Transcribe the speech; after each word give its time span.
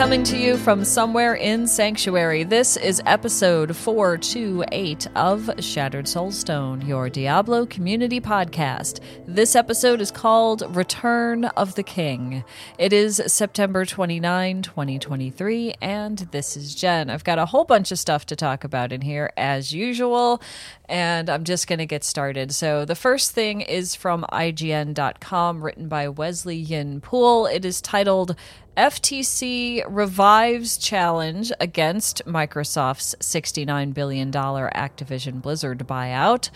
Coming 0.00 0.24
to 0.24 0.38
you 0.38 0.56
from 0.56 0.82
somewhere 0.82 1.34
in 1.34 1.66
Sanctuary, 1.66 2.42
this 2.42 2.78
is 2.78 3.02
episode 3.04 3.76
428 3.76 5.06
of 5.14 5.50
Shattered 5.58 6.06
Soulstone, 6.06 6.88
your 6.88 7.10
Diablo 7.10 7.66
community 7.66 8.18
podcast. 8.18 9.00
This 9.26 9.54
episode 9.54 10.00
is 10.00 10.10
called 10.10 10.74
Return 10.74 11.44
of 11.44 11.74
the 11.74 11.82
King. 11.82 12.44
It 12.78 12.94
is 12.94 13.20
September 13.26 13.84
29, 13.84 14.62
2023, 14.62 15.74
and 15.82 16.18
this 16.30 16.56
is 16.56 16.74
Jen. 16.74 17.10
I've 17.10 17.22
got 17.22 17.38
a 17.38 17.44
whole 17.44 17.66
bunch 17.66 17.92
of 17.92 17.98
stuff 17.98 18.24
to 18.26 18.36
talk 18.36 18.64
about 18.64 18.92
in 18.92 19.02
here, 19.02 19.34
as 19.36 19.74
usual, 19.74 20.40
and 20.88 21.28
I'm 21.28 21.44
just 21.44 21.66
going 21.66 21.78
to 21.78 21.84
get 21.86 22.04
started. 22.04 22.54
So, 22.54 22.86
the 22.86 22.94
first 22.94 23.32
thing 23.32 23.60
is 23.60 23.94
from 23.94 24.24
IGN.com, 24.32 25.62
written 25.62 25.88
by 25.88 26.08
Wesley 26.08 26.56
Yin 26.56 27.02
Poole. 27.02 27.44
It 27.44 27.66
is 27.66 27.82
titled 27.82 28.34
FTC 28.76 29.82
revives 29.88 30.76
challenge 30.76 31.52
against 31.60 32.24
Microsoft's 32.24 33.14
$69 33.20 33.92
billion 33.92 34.30
Activision 34.30 35.42
Blizzard 35.42 35.80
buyout. 35.80 36.50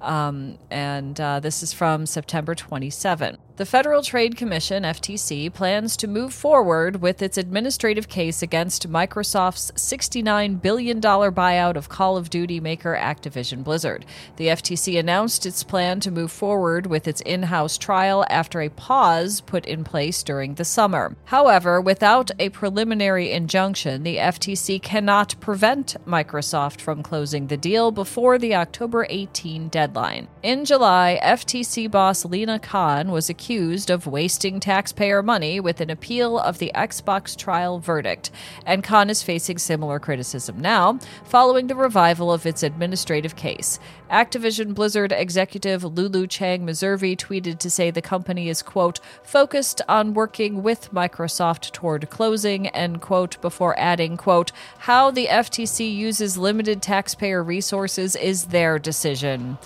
Um, 0.00 0.58
and 0.70 1.18
uh, 1.20 1.40
this 1.40 1.62
is 1.62 1.72
from 1.72 2.06
September 2.06 2.54
27. 2.54 3.38
The 3.62 3.66
Federal 3.66 4.02
Trade 4.02 4.36
Commission, 4.36 4.82
FTC, 4.82 5.52
plans 5.54 5.96
to 5.98 6.08
move 6.08 6.34
forward 6.34 7.00
with 7.00 7.22
its 7.22 7.38
administrative 7.38 8.08
case 8.08 8.42
against 8.42 8.90
Microsoft's 8.90 9.70
$69 9.76 10.60
billion 10.60 11.00
buyout 11.00 11.76
of 11.76 11.88
Call 11.88 12.16
of 12.16 12.28
Duty 12.28 12.58
maker 12.58 12.98
Activision 13.00 13.62
Blizzard. 13.62 14.04
The 14.34 14.48
FTC 14.48 14.98
announced 14.98 15.46
its 15.46 15.62
plan 15.62 16.00
to 16.00 16.10
move 16.10 16.32
forward 16.32 16.88
with 16.88 17.06
its 17.06 17.20
in 17.20 17.44
house 17.44 17.78
trial 17.78 18.26
after 18.28 18.60
a 18.60 18.68
pause 18.68 19.40
put 19.42 19.64
in 19.64 19.84
place 19.84 20.24
during 20.24 20.54
the 20.54 20.64
summer. 20.64 21.14
However, 21.26 21.80
without 21.80 22.32
a 22.40 22.48
preliminary 22.48 23.30
injunction, 23.30 24.02
the 24.02 24.16
FTC 24.16 24.82
cannot 24.82 25.36
prevent 25.38 25.94
Microsoft 26.04 26.80
from 26.80 27.04
closing 27.04 27.46
the 27.46 27.56
deal 27.56 27.92
before 27.92 28.38
the 28.38 28.56
October 28.56 29.06
18 29.08 29.68
deadline. 29.68 30.26
In 30.42 30.64
July, 30.64 31.20
FTC 31.22 31.88
boss 31.88 32.24
Lina 32.24 32.58
Khan 32.58 33.12
was 33.12 33.30
accused 33.30 33.51
accused 33.52 33.90
of 33.90 34.06
wasting 34.06 34.58
taxpayer 34.58 35.22
money 35.22 35.60
with 35.60 35.82
an 35.82 35.90
appeal 35.90 36.38
of 36.38 36.56
the 36.56 36.72
Xbox 36.74 37.36
trial 37.36 37.78
verdict, 37.78 38.30
and 38.64 38.82
Khan 38.82 39.10
is 39.10 39.22
facing 39.22 39.58
similar 39.58 39.98
criticism 39.98 40.58
now, 40.58 40.98
following 41.24 41.66
the 41.66 41.74
revival 41.74 42.32
of 42.32 42.46
its 42.46 42.62
administrative 42.62 43.36
case. 43.36 43.78
Activision 44.10 44.74
Blizzard 44.74 45.12
executive 45.12 45.84
Lulu 45.84 46.26
Cheng 46.26 46.64
Meservey 46.64 47.14
tweeted 47.14 47.58
to 47.58 47.68
say 47.68 47.90
the 47.90 48.00
company 48.00 48.48
is, 48.48 48.62
quote, 48.62 49.00
focused 49.22 49.82
on 49.86 50.14
working 50.14 50.62
with 50.62 50.90
Microsoft 50.90 51.72
toward 51.72 52.08
closing, 52.08 52.68
end 52.68 53.02
quote, 53.02 53.38
before 53.42 53.78
adding, 53.78 54.16
quote, 54.16 54.50
how 54.78 55.10
the 55.10 55.26
FTC 55.26 55.94
uses 55.94 56.38
limited 56.38 56.80
taxpayer 56.80 57.42
resources 57.42 58.16
is 58.16 58.46
their 58.46 58.78
decision. 58.78 59.58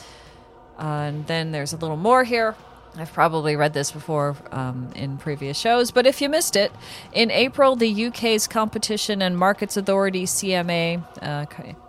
Uh, 0.77 0.83
and 0.83 1.27
then 1.29 1.53
there's 1.53 1.73
a 1.73 1.77
little 1.77 1.97
more 1.97 2.25
here. 2.25 2.57
I've 2.99 3.12
probably 3.12 3.57
read 3.57 3.73
this 3.75 3.93
before 3.93 4.37
um, 4.53 4.91
in 4.95 5.19
previous 5.19 5.59
shows, 5.59 5.91
but 5.91 6.07
if 6.07 6.21
you 6.21 6.29
missed 6.29 6.57
it, 6.57 6.73
in 7.12 7.31
April, 7.31 7.77
the 7.77 8.07
UK's 8.07 8.47
Competition 8.47 9.23
and 9.23 9.37
Markets 9.37 9.77
Authority, 9.77 10.25
CMA, 10.25 11.05
uh, 11.23 11.47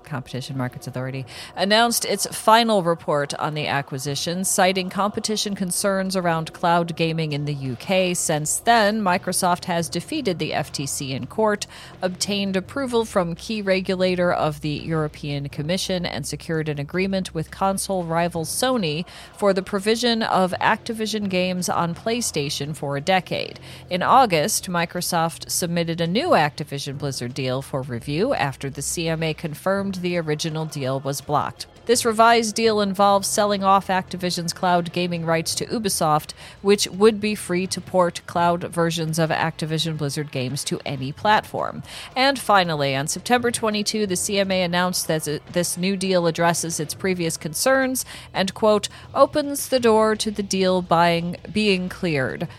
Competition 0.08 0.58
Markets 0.58 0.88
Authority, 0.88 1.26
announced 1.56 2.06
its 2.06 2.26
final 2.28 2.82
report 2.82 3.34
on 3.36 3.54
the 3.54 3.68
acquisition, 3.68 4.44
citing 4.44 4.90
competition 4.90 5.54
concerns 5.54 6.16
around 6.16 6.54
cloud 6.54 6.96
gaming 6.96 7.34
in 7.34 7.46
the 7.46 7.54
UK. 7.54 8.16
Since 8.16 8.60
then, 8.60 9.02
Microsoft 9.02 9.66
has 9.66 9.90
defeated 9.90 10.40
the 10.40 10.52
FTC 10.52 11.12
in 11.12 11.28
court, 11.28 11.68
obtained 12.02 12.56
approval 12.56 13.06
from 13.06 13.36
key 13.36 13.62
regulator 13.62 14.32
of 14.32 14.62
the 14.62 14.70
European 14.70 15.50
Commission, 15.50 16.06
and 16.06 16.26
secured 16.26 16.70
an 16.70 16.80
agreement 16.80 17.34
with 17.34 17.52
console 17.52 18.04
rival 18.04 18.46
Sony 18.46 19.06
for 19.36 19.54
the 19.54 19.62
provision 19.62 20.24
of 20.24 20.54
Activision 20.62 21.30
games 21.30 21.70
on 21.70 21.94
PlayStation 21.94 22.76
for 22.76 22.98
a 22.98 23.02
decade. 23.02 23.60
In 23.90 24.02
August, 24.02 24.70
Microsoft 24.70 25.50
submitted 25.50 26.00
a 26.02 26.08
new 26.08 26.30
Activision 26.30 26.98
Blizzard 26.98 27.34
deal 27.34 27.62
for 27.62 27.82
review 27.82 28.34
after 28.34 28.70
the 28.70 28.82
CMA 28.82 29.36
confirmed 29.36 29.96
the 30.02 30.18
original 30.18 30.66
deal 30.66 31.00
was 31.00 31.22
blocked. 31.22 31.66
This 31.88 32.04
revised 32.04 32.54
deal 32.54 32.82
involves 32.82 33.30
selling 33.30 33.64
off 33.64 33.88
Activision's 33.88 34.52
cloud 34.52 34.92
gaming 34.92 35.26
rights 35.26 35.56
to 35.56 35.66
Ubisoft, 35.68 36.34
which 36.62 36.86
would 36.88 37.22
be 37.22 37.34
free 37.34 37.66
to 37.68 37.80
port 37.80 38.20
cloud 38.28 38.64
versions 38.64 39.18
of 39.18 39.30
Activision 39.30 39.98
Blizzard 39.98 40.30
games 40.30 40.66
to 40.66 40.82
any 40.86 41.14
platform. 41.14 41.84
And 42.14 42.38
finally, 42.38 42.94
on 42.94 43.08
September 43.08 43.52
22, 43.52 44.06
the 44.06 44.16
CMA 44.16 44.66
announced 44.66 45.08
that 45.08 45.42
this 45.54 45.78
new 45.78 45.96
deal 45.96 46.28
addresses 46.28 46.82
its 46.82 46.94
previous 46.94 47.38
concerns 47.38 48.04
and, 48.34 48.54
quote, 48.54 48.90
opens 49.16 49.70
the 49.70 49.80
door 49.80 50.18
to 50.18 50.30
the 50.30 50.44
deal 50.44 50.82
buying, 50.82 51.38
being 51.54 51.88
cleared. 51.88 52.50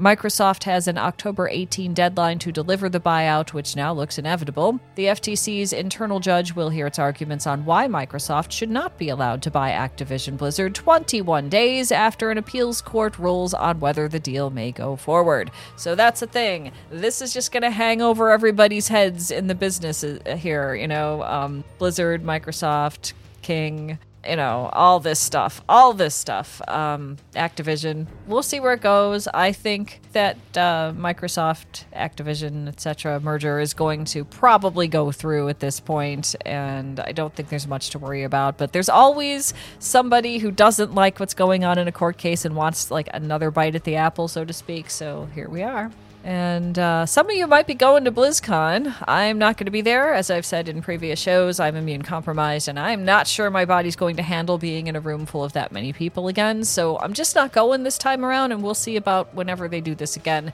Microsoft 0.00 0.64
has 0.64 0.88
an 0.88 0.96
October 0.96 1.46
18 1.50 1.92
deadline 1.92 2.38
to 2.38 2.50
deliver 2.50 2.88
the 2.88 2.98
buyout, 2.98 3.52
which 3.52 3.76
now 3.76 3.92
looks 3.92 4.16
inevitable. 4.16 4.80
The 4.94 5.04
FTC's 5.04 5.74
internal 5.74 6.20
judge 6.20 6.54
will 6.54 6.70
hear 6.70 6.86
its 6.86 6.98
arguments 6.98 7.46
on 7.46 7.66
why 7.66 7.86
Microsoft 7.86 8.50
should 8.50 8.70
not 8.70 8.96
be 8.96 9.10
allowed 9.10 9.42
to 9.42 9.50
buy 9.50 9.72
Activision 9.72 10.38
Blizzard 10.38 10.74
21 10.74 11.50
days 11.50 11.92
after 11.92 12.30
an 12.30 12.38
appeals 12.38 12.80
court 12.80 13.18
rules 13.18 13.52
on 13.52 13.78
whether 13.78 14.08
the 14.08 14.18
deal 14.18 14.48
may 14.48 14.72
go 14.72 14.96
forward. 14.96 15.50
So 15.76 15.94
that's 15.94 16.20
the 16.20 16.26
thing. 16.26 16.72
This 16.90 17.20
is 17.20 17.34
just 17.34 17.52
going 17.52 17.64
to 17.64 17.70
hang 17.70 18.00
over 18.00 18.30
everybody's 18.30 18.88
heads 18.88 19.30
in 19.30 19.48
the 19.48 19.54
business 19.54 20.02
uh, 20.02 20.34
here. 20.34 20.74
You 20.74 20.88
know, 20.88 21.22
um, 21.24 21.62
Blizzard, 21.78 22.24
Microsoft, 22.24 23.12
King, 23.42 23.98
you 24.28 24.36
know, 24.36 24.68
all 24.72 25.00
this 25.00 25.18
stuff, 25.18 25.62
all 25.68 25.92
this 25.92 26.14
stuff. 26.14 26.60
Um, 26.68 27.16
Activision, 27.34 28.06
we'll 28.26 28.42
see 28.42 28.60
where 28.60 28.74
it 28.74 28.82
goes. 28.82 29.26
I 29.28 29.52
think 29.52 30.00
that 30.12 30.36
uh, 30.56 30.92
Microsoft, 30.96 31.84
Activision, 31.94 32.68
etc. 32.68 33.20
merger 33.20 33.60
is 33.60 33.72
going 33.72 34.04
to 34.06 34.24
probably 34.24 34.88
go 34.88 35.10
through 35.10 35.48
at 35.48 35.60
this 35.60 35.80
point, 35.80 36.34
and 36.44 37.00
I 37.00 37.12
don't 37.12 37.34
think 37.34 37.48
there's 37.48 37.66
much 37.66 37.90
to 37.90 37.98
worry 37.98 38.24
about. 38.24 38.58
But 38.58 38.72
there's 38.72 38.88
always 38.88 39.54
somebody 39.78 40.38
who 40.38 40.50
doesn't 40.50 40.94
like 40.94 41.18
what's 41.18 41.34
going 41.34 41.64
on 41.64 41.78
in 41.78 41.88
a 41.88 41.92
court 41.92 42.18
case 42.18 42.44
and 42.44 42.54
wants 42.54 42.90
like 42.90 43.08
another 43.14 43.50
bite 43.50 43.74
at 43.74 43.84
the 43.84 43.96
apple, 43.96 44.28
so 44.28 44.44
to 44.44 44.52
speak. 44.52 44.90
So 44.90 45.28
here 45.34 45.48
we 45.48 45.62
are. 45.62 45.90
And 46.22 46.78
uh, 46.78 47.06
some 47.06 47.30
of 47.30 47.34
you 47.34 47.46
might 47.46 47.66
be 47.66 47.74
going 47.74 48.04
to 48.04 48.12
BlizzCon. 48.12 48.94
I'm 49.08 49.38
not 49.38 49.56
going 49.56 49.64
to 49.64 49.70
be 49.70 49.80
there. 49.80 50.12
As 50.12 50.30
I've 50.30 50.44
said 50.44 50.68
in 50.68 50.82
previous 50.82 51.18
shows, 51.18 51.58
I'm 51.58 51.76
immune 51.76 52.02
compromised, 52.02 52.68
and 52.68 52.78
I'm 52.78 53.06
not 53.06 53.26
sure 53.26 53.50
my 53.50 53.64
body's 53.64 53.96
going 53.96 54.16
to 54.16 54.22
handle 54.22 54.58
being 54.58 54.86
in 54.86 54.96
a 54.96 55.00
room 55.00 55.24
full 55.24 55.42
of 55.42 55.54
that 55.54 55.72
many 55.72 55.94
people 55.94 56.28
again. 56.28 56.64
So 56.64 56.98
I'm 56.98 57.14
just 57.14 57.34
not 57.34 57.52
going 57.52 57.84
this 57.84 57.96
time 57.96 58.22
around, 58.22 58.52
and 58.52 58.62
we'll 58.62 58.74
see 58.74 58.96
about 58.96 59.34
whenever 59.34 59.66
they 59.66 59.80
do 59.80 59.94
this 59.94 60.14
again. 60.14 60.52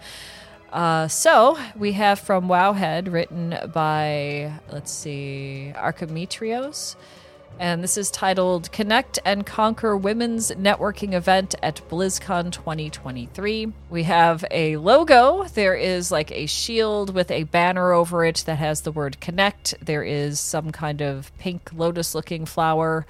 Uh, 0.72 1.08
so 1.08 1.58
we 1.74 1.92
have 1.92 2.20
from 2.20 2.46
Wowhead, 2.48 3.12
written 3.12 3.58
by, 3.72 4.52
let's 4.70 4.92
see, 4.92 5.72
Archimetrios. 5.74 6.94
And 7.58 7.82
this 7.82 7.96
is 7.96 8.10
titled 8.10 8.70
Connect 8.70 9.18
and 9.24 9.46
Conquer 9.46 9.96
Women's 9.96 10.50
Networking 10.50 11.14
Event 11.14 11.54
at 11.62 11.80
BlizzCon 11.88 12.52
2023. 12.52 13.72
We 13.88 14.02
have 14.02 14.44
a 14.50 14.76
logo. 14.76 15.44
There 15.44 15.74
is 15.74 16.12
like 16.12 16.30
a 16.32 16.44
shield 16.44 17.14
with 17.14 17.30
a 17.30 17.44
banner 17.44 17.92
over 17.92 18.26
it 18.26 18.44
that 18.46 18.58
has 18.58 18.82
the 18.82 18.92
word 18.92 19.20
connect. 19.22 19.74
There 19.80 20.02
is 20.02 20.38
some 20.38 20.70
kind 20.70 21.00
of 21.00 21.36
pink 21.38 21.70
lotus 21.72 22.14
looking 22.14 22.44
flower 22.44 23.06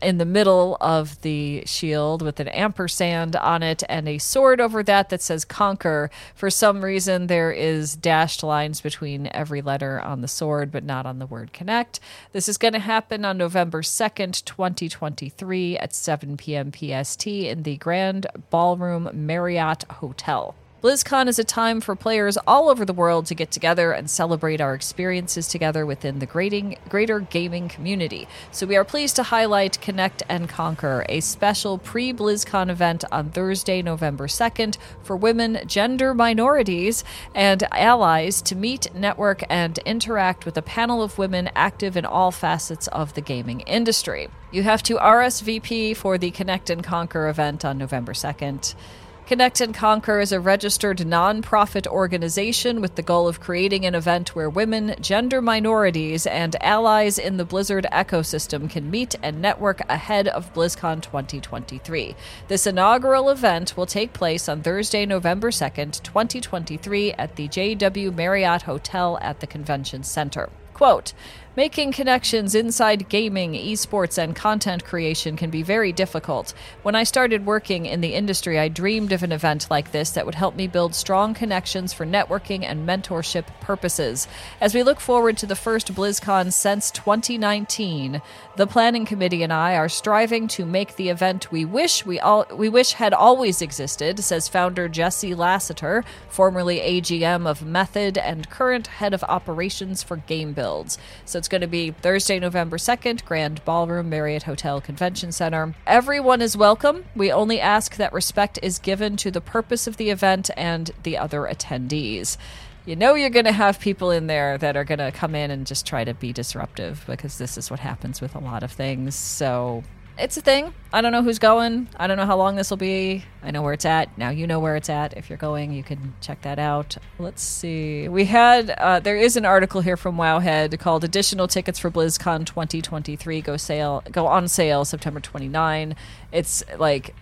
in 0.00 0.18
the 0.18 0.24
middle 0.24 0.76
of 0.80 1.20
the 1.22 1.62
shield 1.66 2.22
with 2.22 2.40
an 2.40 2.48
ampersand 2.48 3.34
on 3.36 3.62
it 3.62 3.82
and 3.88 4.08
a 4.08 4.18
sword 4.18 4.60
over 4.60 4.82
that 4.82 5.08
that 5.08 5.22
says 5.22 5.44
conquer. 5.44 6.10
For 6.34 6.50
some 6.50 6.84
reason, 6.84 7.26
there 7.26 7.50
is 7.50 7.96
dashed 7.96 8.42
lines 8.42 8.80
between 8.80 9.28
every 9.32 9.62
letter 9.62 10.00
on 10.00 10.20
the 10.20 10.28
sword, 10.28 10.70
but 10.70 10.84
not 10.84 11.06
on 11.06 11.18
the 11.18 11.26
word 11.26 11.52
connect. 11.52 12.00
This 12.32 12.48
is 12.48 12.58
going 12.58 12.74
to 12.74 12.78
happen 12.78 13.24
on 13.24 13.38
November 13.38 13.82
2nd, 13.82 14.44
2023 14.44 15.78
at 15.78 15.94
7 15.94 16.36
p.m. 16.36 16.72
PST 16.72 17.26
in 17.26 17.62
the 17.62 17.76
Grand 17.76 18.26
Ballroom 18.50 19.08
Marriott 19.12 19.84
Hotel. 19.90 20.54
BlizzCon 20.86 21.26
is 21.26 21.40
a 21.40 21.42
time 21.42 21.80
for 21.80 21.96
players 21.96 22.38
all 22.46 22.68
over 22.68 22.84
the 22.84 22.92
world 22.92 23.26
to 23.26 23.34
get 23.34 23.50
together 23.50 23.90
and 23.90 24.08
celebrate 24.08 24.60
our 24.60 24.72
experiences 24.72 25.48
together 25.48 25.84
within 25.84 26.20
the 26.20 26.26
grading, 26.26 26.76
greater 26.88 27.18
gaming 27.18 27.68
community. 27.68 28.28
So, 28.52 28.68
we 28.68 28.76
are 28.76 28.84
pleased 28.84 29.16
to 29.16 29.24
highlight 29.24 29.80
Connect 29.80 30.22
and 30.28 30.48
Conquer, 30.48 31.04
a 31.08 31.18
special 31.18 31.76
pre 31.78 32.12
BlizzCon 32.12 32.70
event 32.70 33.04
on 33.10 33.30
Thursday, 33.30 33.82
November 33.82 34.28
2nd, 34.28 34.76
for 35.02 35.16
women, 35.16 35.58
gender 35.66 36.14
minorities, 36.14 37.02
and 37.34 37.64
allies 37.72 38.40
to 38.42 38.54
meet, 38.54 38.94
network, 38.94 39.42
and 39.50 39.78
interact 39.78 40.46
with 40.46 40.56
a 40.56 40.62
panel 40.62 41.02
of 41.02 41.18
women 41.18 41.50
active 41.56 41.96
in 41.96 42.04
all 42.04 42.30
facets 42.30 42.86
of 42.86 43.14
the 43.14 43.20
gaming 43.20 43.58
industry. 43.62 44.28
You 44.52 44.62
have 44.62 44.84
to 44.84 44.98
RSVP 44.98 45.96
for 45.96 46.16
the 46.16 46.30
Connect 46.30 46.70
and 46.70 46.84
Conquer 46.84 47.28
event 47.28 47.64
on 47.64 47.76
November 47.76 48.12
2nd. 48.12 48.76
Connect 49.26 49.60
and 49.60 49.74
Conquer 49.74 50.20
is 50.20 50.30
a 50.30 50.38
registered 50.38 50.98
nonprofit 50.98 51.88
organization 51.88 52.80
with 52.80 52.94
the 52.94 53.02
goal 53.02 53.26
of 53.26 53.40
creating 53.40 53.84
an 53.84 53.96
event 53.96 54.36
where 54.36 54.48
women, 54.48 54.94
gender 55.00 55.42
minorities, 55.42 56.28
and 56.28 56.54
allies 56.62 57.18
in 57.18 57.36
the 57.36 57.44
Blizzard 57.44 57.88
ecosystem 57.90 58.70
can 58.70 58.88
meet 58.88 59.16
and 59.24 59.42
network 59.42 59.80
ahead 59.90 60.28
of 60.28 60.54
BlizzCon 60.54 61.02
2023. 61.02 62.14
This 62.46 62.68
inaugural 62.68 63.28
event 63.28 63.76
will 63.76 63.84
take 63.84 64.12
place 64.12 64.48
on 64.48 64.62
Thursday, 64.62 65.04
November 65.04 65.50
2nd, 65.50 66.04
2023, 66.04 67.12
at 67.14 67.34
the 67.34 67.48
JW 67.48 68.14
Marriott 68.14 68.62
Hotel 68.62 69.18
at 69.20 69.40
the 69.40 69.48
Convention 69.48 70.04
Center. 70.04 70.50
Quote, 70.72 71.14
Making 71.56 71.92
connections 71.92 72.54
inside 72.54 73.08
gaming, 73.08 73.54
esports, 73.54 74.22
and 74.22 74.36
content 74.36 74.84
creation 74.84 75.38
can 75.38 75.48
be 75.48 75.62
very 75.62 75.90
difficult. 75.90 76.52
When 76.82 76.94
I 76.94 77.04
started 77.04 77.46
working 77.46 77.86
in 77.86 78.02
the 78.02 78.12
industry, 78.12 78.58
I 78.58 78.68
dreamed 78.68 79.10
of 79.10 79.22
an 79.22 79.32
event 79.32 79.68
like 79.70 79.90
this 79.90 80.10
that 80.10 80.26
would 80.26 80.34
help 80.34 80.54
me 80.54 80.66
build 80.66 80.94
strong 80.94 81.32
connections 81.32 81.94
for 81.94 82.04
networking 82.04 82.62
and 82.62 82.86
mentorship 82.86 83.46
purposes. 83.62 84.28
As 84.60 84.74
we 84.74 84.82
look 84.82 85.00
forward 85.00 85.38
to 85.38 85.46
the 85.46 85.56
first 85.56 85.94
BlizzCon 85.94 86.52
since 86.52 86.90
2019, 86.90 88.20
the 88.56 88.66
planning 88.66 89.06
committee 89.06 89.42
and 89.42 89.50
I 89.50 89.76
are 89.76 89.88
striving 89.88 90.48
to 90.48 90.66
make 90.66 90.96
the 90.96 91.08
event 91.08 91.50
we 91.50 91.64
wish 91.64 92.04
we 92.04 92.20
all 92.20 92.44
we 92.52 92.68
wish 92.68 92.92
had 92.92 93.14
always 93.14 93.62
existed, 93.62 94.22
says 94.22 94.46
founder 94.46 94.90
Jesse 94.90 95.34
Lassiter, 95.34 96.04
formerly 96.28 96.80
AGM 96.80 97.46
of 97.46 97.64
Method 97.64 98.18
and 98.18 98.50
current 98.50 98.88
head 98.88 99.14
of 99.14 99.24
operations 99.24 100.02
for 100.02 100.18
Game 100.18 100.52
Builds. 100.52 100.98
So 101.24 101.45
it's 101.46 101.48
going 101.52 101.60
to 101.60 101.68
be 101.68 101.92
Thursday, 101.92 102.40
November 102.40 102.76
2nd, 102.76 103.24
Grand 103.24 103.64
Ballroom, 103.64 104.08
Marriott 104.08 104.42
Hotel 104.42 104.80
Convention 104.80 105.30
Center. 105.30 105.76
Everyone 105.86 106.42
is 106.42 106.56
welcome. 106.56 107.04
We 107.14 107.30
only 107.30 107.60
ask 107.60 107.94
that 107.94 108.12
respect 108.12 108.58
is 108.64 108.80
given 108.80 109.16
to 109.18 109.30
the 109.30 109.40
purpose 109.40 109.86
of 109.86 109.96
the 109.96 110.10
event 110.10 110.50
and 110.56 110.90
the 111.04 111.16
other 111.16 111.42
attendees. 111.42 112.36
You 112.84 112.96
know, 112.96 113.14
you're 113.14 113.30
going 113.30 113.44
to 113.44 113.52
have 113.52 113.78
people 113.78 114.10
in 114.10 114.26
there 114.26 114.58
that 114.58 114.76
are 114.76 114.82
going 114.82 114.98
to 114.98 115.12
come 115.12 115.36
in 115.36 115.52
and 115.52 115.68
just 115.68 115.86
try 115.86 116.02
to 116.02 116.14
be 116.14 116.32
disruptive 116.32 117.04
because 117.06 117.38
this 117.38 117.56
is 117.56 117.70
what 117.70 117.78
happens 117.78 118.20
with 118.20 118.34
a 118.34 118.40
lot 118.40 118.64
of 118.64 118.72
things. 118.72 119.14
So 119.14 119.84
it's 120.18 120.36
a 120.36 120.40
thing. 120.40 120.72
I 120.92 121.00
don't 121.02 121.12
know 121.12 121.22
who's 121.22 121.38
going. 121.38 121.88
I 121.96 122.06
don't 122.06 122.16
know 122.16 122.26
how 122.26 122.36
long 122.36 122.56
this 122.56 122.70
will 122.70 122.76
be. 122.76 123.24
I 123.42 123.50
know 123.50 123.62
where 123.62 123.74
it's 123.74 123.84
at. 123.84 124.16
Now 124.16 124.30
you 124.30 124.46
know 124.46 124.60
where 124.60 124.76
it's 124.76 124.88
at. 124.88 125.16
If 125.16 125.28
you're 125.28 125.36
going, 125.36 125.72
you 125.72 125.82
can 125.82 126.14
check 126.20 126.42
that 126.42 126.58
out. 126.58 126.96
Let's 127.18 127.42
see. 127.42 128.08
We 128.08 128.24
had 128.24 128.70
uh, 128.70 129.00
there 129.00 129.16
is 129.16 129.36
an 129.36 129.44
article 129.44 129.82
here 129.82 129.96
from 129.96 130.16
Wowhead 130.16 130.78
called 130.78 131.04
"Additional 131.04 131.48
Tickets 131.48 131.78
for 131.78 131.90
BlizzCon 131.90 132.46
2023 132.46 133.40
go 133.42 133.56
sale 133.56 134.02
go 134.10 134.26
on 134.26 134.48
sale 134.48 134.84
September 134.84 135.20
29." 135.20 135.94
It's 136.32 136.64
like 136.78 137.14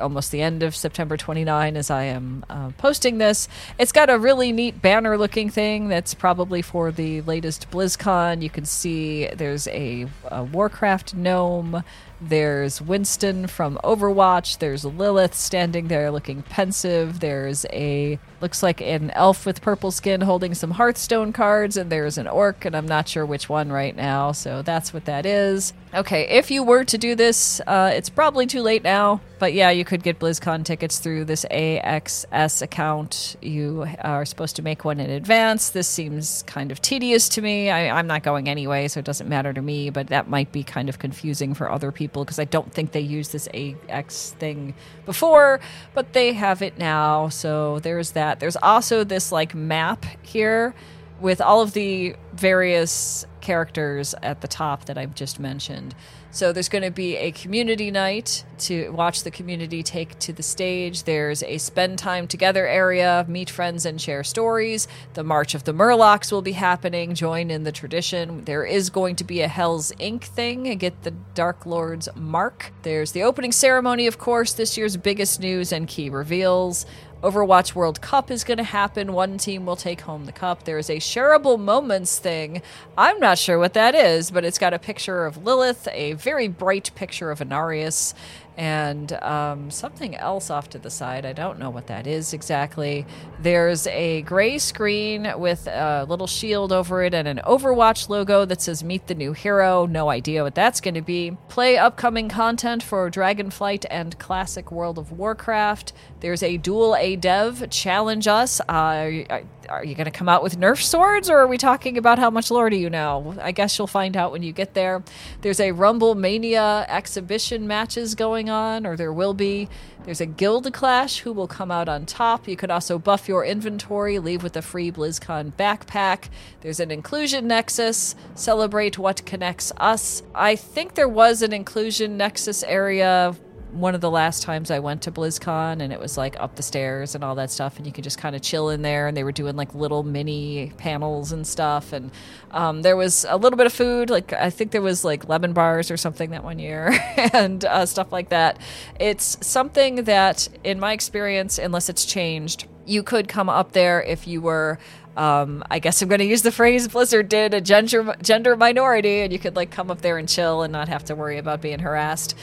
almost 0.00 0.32
the 0.32 0.42
end 0.42 0.62
of 0.62 0.74
September 0.74 1.16
29 1.16 1.76
as 1.76 1.90
I 1.90 2.04
am 2.04 2.44
uh, 2.48 2.70
posting 2.78 3.18
this. 3.18 3.48
It's 3.78 3.92
got 3.92 4.10
a 4.10 4.18
really 4.18 4.52
neat 4.52 4.82
banner 4.82 5.16
looking 5.16 5.50
thing 5.50 5.88
that's 5.88 6.14
probably 6.14 6.62
for 6.62 6.90
the 6.90 7.20
latest 7.22 7.70
BlizzCon. 7.70 8.42
You 8.42 8.50
can 8.50 8.64
see 8.64 9.28
there's 9.28 9.68
a, 9.68 10.06
a 10.24 10.42
Warcraft 10.42 11.14
gnome. 11.14 11.84
There's 12.20 12.82
Winston 12.82 13.46
from 13.46 13.78
Overwatch. 13.82 14.58
There's 14.58 14.84
Lilith 14.84 15.34
standing 15.34 15.88
there 15.88 16.10
looking 16.10 16.42
pensive. 16.42 17.20
There's 17.20 17.64
a 17.72 18.18
looks 18.42 18.62
like 18.62 18.80
an 18.80 19.10
elf 19.12 19.46
with 19.46 19.60
purple 19.60 19.90
skin 19.90 20.20
holding 20.22 20.54
some 20.54 20.72
Hearthstone 20.72 21.32
cards, 21.32 21.76
and 21.76 21.90
there's 21.90 22.18
an 22.18 22.26
orc, 22.26 22.64
and 22.64 22.76
I'm 22.76 22.86
not 22.86 23.08
sure 23.08 23.24
which 23.24 23.48
one 23.48 23.70
right 23.70 23.96
now. 23.96 24.32
So 24.32 24.62
that's 24.62 24.92
what 24.92 25.06
that 25.06 25.24
is. 25.24 25.72
Okay, 25.92 26.28
if 26.28 26.50
you 26.50 26.62
were 26.62 26.84
to 26.84 26.98
do 26.98 27.14
this, 27.14 27.60
uh, 27.66 27.90
it's 27.92 28.08
probably 28.08 28.46
too 28.46 28.62
late 28.62 28.84
now. 28.84 29.20
But 29.38 29.54
yeah, 29.54 29.70
you 29.70 29.84
could 29.84 30.02
get 30.02 30.18
BlizzCon 30.18 30.64
tickets 30.64 30.98
through 30.98 31.24
this 31.24 31.46
AXS 31.50 32.60
account. 32.60 33.36
You 33.40 33.86
are 34.02 34.26
supposed 34.26 34.56
to 34.56 34.62
make 34.62 34.84
one 34.84 35.00
in 35.00 35.10
advance. 35.10 35.70
This 35.70 35.88
seems 35.88 36.42
kind 36.42 36.70
of 36.70 36.82
tedious 36.82 37.28
to 37.30 37.42
me. 37.42 37.70
I, 37.70 37.98
I'm 37.98 38.06
not 38.06 38.22
going 38.22 38.48
anyway, 38.48 38.88
so 38.88 39.00
it 39.00 39.06
doesn't 39.06 39.28
matter 39.28 39.52
to 39.52 39.62
me. 39.62 39.88
But 39.90 40.08
that 40.08 40.28
might 40.28 40.52
be 40.52 40.62
kind 40.62 40.88
of 40.90 40.98
confusing 40.98 41.54
for 41.54 41.70
other 41.70 41.90
people 41.90 42.09
people 42.10 42.24
because 42.24 42.40
I 42.40 42.44
don't 42.44 42.72
think 42.72 42.90
they 42.92 43.00
used 43.00 43.32
this 43.32 43.48
AX 43.54 44.32
thing 44.38 44.74
before, 45.06 45.60
but 45.94 46.12
they 46.12 46.32
have 46.32 46.60
it 46.60 46.76
now. 46.76 47.28
So 47.28 47.78
there's 47.78 48.12
that. 48.12 48.40
There's 48.40 48.56
also 48.56 49.04
this 49.04 49.30
like 49.30 49.54
map 49.54 50.04
here 50.22 50.74
with 51.20 51.40
all 51.40 51.60
of 51.60 51.72
the 51.72 52.16
various 52.32 53.26
characters 53.40 54.14
at 54.22 54.40
the 54.40 54.48
top 54.48 54.86
that 54.86 54.98
I've 54.98 55.14
just 55.14 55.38
mentioned. 55.38 55.94
So 56.32 56.52
there's 56.52 56.68
going 56.68 56.84
to 56.84 56.92
be 56.92 57.16
a 57.16 57.32
community 57.32 57.90
night 57.90 58.44
to 58.58 58.90
watch 58.90 59.24
the 59.24 59.32
community 59.32 59.82
take 59.82 60.16
to 60.20 60.32
the 60.32 60.44
stage. 60.44 61.02
There's 61.02 61.42
a 61.42 61.58
spend 61.58 61.98
time 61.98 62.28
together 62.28 62.68
area, 62.68 63.24
meet 63.28 63.50
friends 63.50 63.84
and 63.84 64.00
share 64.00 64.22
stories. 64.22 64.86
The 65.14 65.24
March 65.24 65.56
of 65.56 65.64
the 65.64 65.72
Murlocs 65.72 66.30
will 66.30 66.42
be 66.42 66.52
happening. 66.52 67.14
Join 67.14 67.50
in 67.50 67.64
the 67.64 67.72
tradition. 67.72 68.44
There 68.44 68.64
is 68.64 68.90
going 68.90 69.16
to 69.16 69.24
be 69.24 69.40
a 69.40 69.48
Hell's 69.48 69.92
Ink 69.98 70.24
thing. 70.24 70.64
Get 70.78 71.02
the 71.02 71.10
Dark 71.10 71.66
Lord's 71.66 72.08
mark. 72.14 72.72
There's 72.82 73.10
the 73.10 73.24
opening 73.24 73.50
ceremony, 73.50 74.06
of 74.06 74.18
course, 74.18 74.52
this 74.52 74.76
year's 74.78 74.96
biggest 74.96 75.40
news 75.40 75.72
and 75.72 75.88
key 75.88 76.10
reveals. 76.10 76.86
Overwatch 77.22 77.74
World 77.74 78.00
Cup 78.00 78.30
is 78.30 78.44
going 78.44 78.56
to 78.56 78.64
happen. 78.64 79.12
One 79.12 79.36
team 79.36 79.66
will 79.66 79.76
take 79.76 80.00
home 80.00 80.24
the 80.24 80.32
cup. 80.32 80.64
There 80.64 80.78
is 80.78 80.88
a 80.88 80.96
shareable 80.96 81.60
moments 81.60 82.18
thing. 82.18 82.62
I'm 82.96 83.20
not 83.20 83.36
sure 83.36 83.58
what 83.58 83.74
that 83.74 83.94
is, 83.94 84.30
but 84.30 84.42
it's 84.42 84.58
got 84.58 84.72
a 84.72 84.78
picture 84.78 85.26
of 85.26 85.44
Lilith, 85.44 85.86
a 85.92 86.14
very 86.14 86.48
bright 86.48 86.90
picture 86.94 87.30
of 87.30 87.40
Inarius, 87.40 88.14
and 88.56 89.12
um, 89.14 89.70
something 89.70 90.14
else 90.16 90.50
off 90.50 90.68
to 90.70 90.78
the 90.78 90.90
side. 90.90 91.24
I 91.24 91.32
don't 91.32 91.58
know 91.58 91.70
what 91.70 91.86
that 91.86 92.06
is 92.06 92.32
exactly. 92.32 93.06
There's 93.40 93.86
a 93.86 94.22
gray 94.22 94.58
screen 94.58 95.32
with 95.36 95.66
a 95.66 96.04
little 96.08 96.26
shield 96.26 96.72
over 96.72 97.02
it 97.02 97.14
and 97.14 97.26
an 97.26 97.40
Overwatch 97.44 98.08
logo 98.08 98.44
that 98.44 98.60
says 98.60 98.84
Meet 98.84 99.06
the 99.06 99.14
New 99.14 99.32
Hero. 99.32 99.86
No 99.86 100.10
idea 100.10 100.42
what 100.42 100.54
that's 100.54 100.80
going 100.80 100.94
to 100.94 101.02
be. 101.02 101.36
Play 101.48 101.78
upcoming 101.78 102.28
content 102.28 102.82
for 102.82 103.10
Dragonflight 103.10 103.86
and 103.90 104.18
Classic 104.18 104.70
World 104.70 104.98
of 104.98 105.12
Warcraft. 105.12 105.92
There's 106.20 106.42
a 106.42 106.56
duel 106.56 106.96
A 106.96 107.16
dev 107.16 107.70
challenge 107.70 108.28
us. 108.28 108.60
Uh, 108.68 109.24
are 109.68 109.84
you 109.84 109.94
going 109.94 110.06
to 110.06 110.10
come 110.10 110.28
out 110.28 110.42
with 110.42 110.58
Nerf 110.58 110.82
swords, 110.82 111.30
or 111.30 111.38
are 111.38 111.46
we 111.46 111.56
talking 111.56 111.96
about 111.96 112.18
how 112.18 112.28
much 112.28 112.50
lore 112.50 112.70
do 112.70 112.76
you 112.76 112.90
know? 112.90 113.36
I 113.40 113.52
guess 113.52 113.78
you'll 113.78 113.86
find 113.86 114.16
out 114.16 114.32
when 114.32 114.42
you 114.42 114.52
get 114.52 114.74
there. 114.74 115.02
There's 115.42 115.60
a 115.60 115.70
Rumble 115.72 116.14
Mania 116.14 116.84
exhibition 116.88 117.66
matches 117.66 118.14
going 118.14 118.39
on, 118.48 118.86
or 118.86 118.96
there 118.96 119.12
will 119.12 119.34
be. 119.34 119.68
There's 120.04 120.20
a 120.20 120.26
Guild 120.26 120.72
Clash 120.72 121.18
who 121.18 121.32
will 121.32 121.46
come 121.46 121.70
out 121.70 121.88
on 121.88 122.06
top. 122.06 122.48
You 122.48 122.56
could 122.56 122.70
also 122.70 122.98
buff 122.98 123.28
your 123.28 123.44
inventory, 123.44 124.18
leave 124.18 124.42
with 124.42 124.56
a 124.56 124.62
free 124.62 124.90
BlizzCon 124.90 125.52
backpack. 125.52 126.28
There's 126.60 126.80
an 126.80 126.90
Inclusion 126.90 127.48
Nexus, 127.48 128.14
celebrate 128.34 128.96
what 128.96 129.26
connects 129.26 129.72
us. 129.76 130.22
I 130.34 130.56
think 130.56 130.94
there 130.94 131.08
was 131.08 131.42
an 131.42 131.52
Inclusion 131.52 132.16
Nexus 132.16 132.62
area 132.62 133.36
one 133.72 133.94
of 133.94 134.00
the 134.00 134.10
last 134.10 134.42
times 134.42 134.70
I 134.70 134.78
went 134.78 135.02
to 135.02 135.12
BlizzCon 135.12 135.80
and 135.80 135.92
it 135.92 136.00
was 136.00 136.16
like 136.16 136.38
up 136.40 136.56
the 136.56 136.62
stairs 136.62 137.14
and 137.14 137.22
all 137.22 137.34
that 137.36 137.50
stuff, 137.50 137.76
and 137.76 137.86
you 137.86 137.92
could 137.92 138.04
just 138.04 138.18
kind 138.18 138.36
of 138.36 138.42
chill 138.42 138.70
in 138.70 138.82
there. 138.82 139.08
And 139.08 139.16
they 139.16 139.24
were 139.24 139.32
doing 139.32 139.56
like 139.56 139.74
little 139.74 140.02
mini 140.02 140.72
panels 140.76 141.32
and 141.32 141.46
stuff. 141.46 141.92
And 141.92 142.10
um, 142.50 142.82
there 142.82 142.96
was 142.96 143.24
a 143.28 143.36
little 143.36 143.56
bit 143.56 143.66
of 143.66 143.72
food, 143.72 144.10
like 144.10 144.32
I 144.32 144.50
think 144.50 144.70
there 144.70 144.82
was 144.82 145.04
like 145.04 145.28
lemon 145.28 145.52
bars 145.52 145.90
or 145.90 145.96
something 145.96 146.30
that 146.30 146.44
one 146.44 146.58
year, 146.58 146.90
and 147.32 147.64
uh, 147.64 147.86
stuff 147.86 148.12
like 148.12 148.28
that. 148.30 148.58
It's 148.98 149.38
something 149.46 150.04
that, 150.04 150.48
in 150.64 150.80
my 150.80 150.92
experience, 150.92 151.58
unless 151.58 151.88
it's 151.88 152.04
changed, 152.04 152.66
you 152.86 153.02
could 153.02 153.28
come 153.28 153.48
up 153.48 153.72
there 153.72 154.02
if 154.02 154.26
you 154.26 154.40
were 154.40 154.78
um, 155.16 155.64
I 155.70 155.80
guess 155.80 156.00
I'm 156.00 156.08
going 156.08 156.20
to 156.20 156.24
use 156.24 156.42
the 156.42 156.52
phrase 156.52 156.86
Blizzard 156.88 157.28
did 157.28 157.52
a 157.52 157.60
gender 157.60 158.14
gender 158.22 158.56
minority, 158.56 159.20
and 159.20 159.32
you 159.32 159.38
could 159.38 159.56
like 159.56 159.70
come 159.70 159.90
up 159.90 160.00
there 160.00 160.18
and 160.18 160.28
chill 160.28 160.62
and 160.62 160.72
not 160.72 160.88
have 160.88 161.04
to 161.06 161.14
worry 161.14 161.38
about 161.38 161.60
being 161.60 161.80
harassed. 161.80 162.36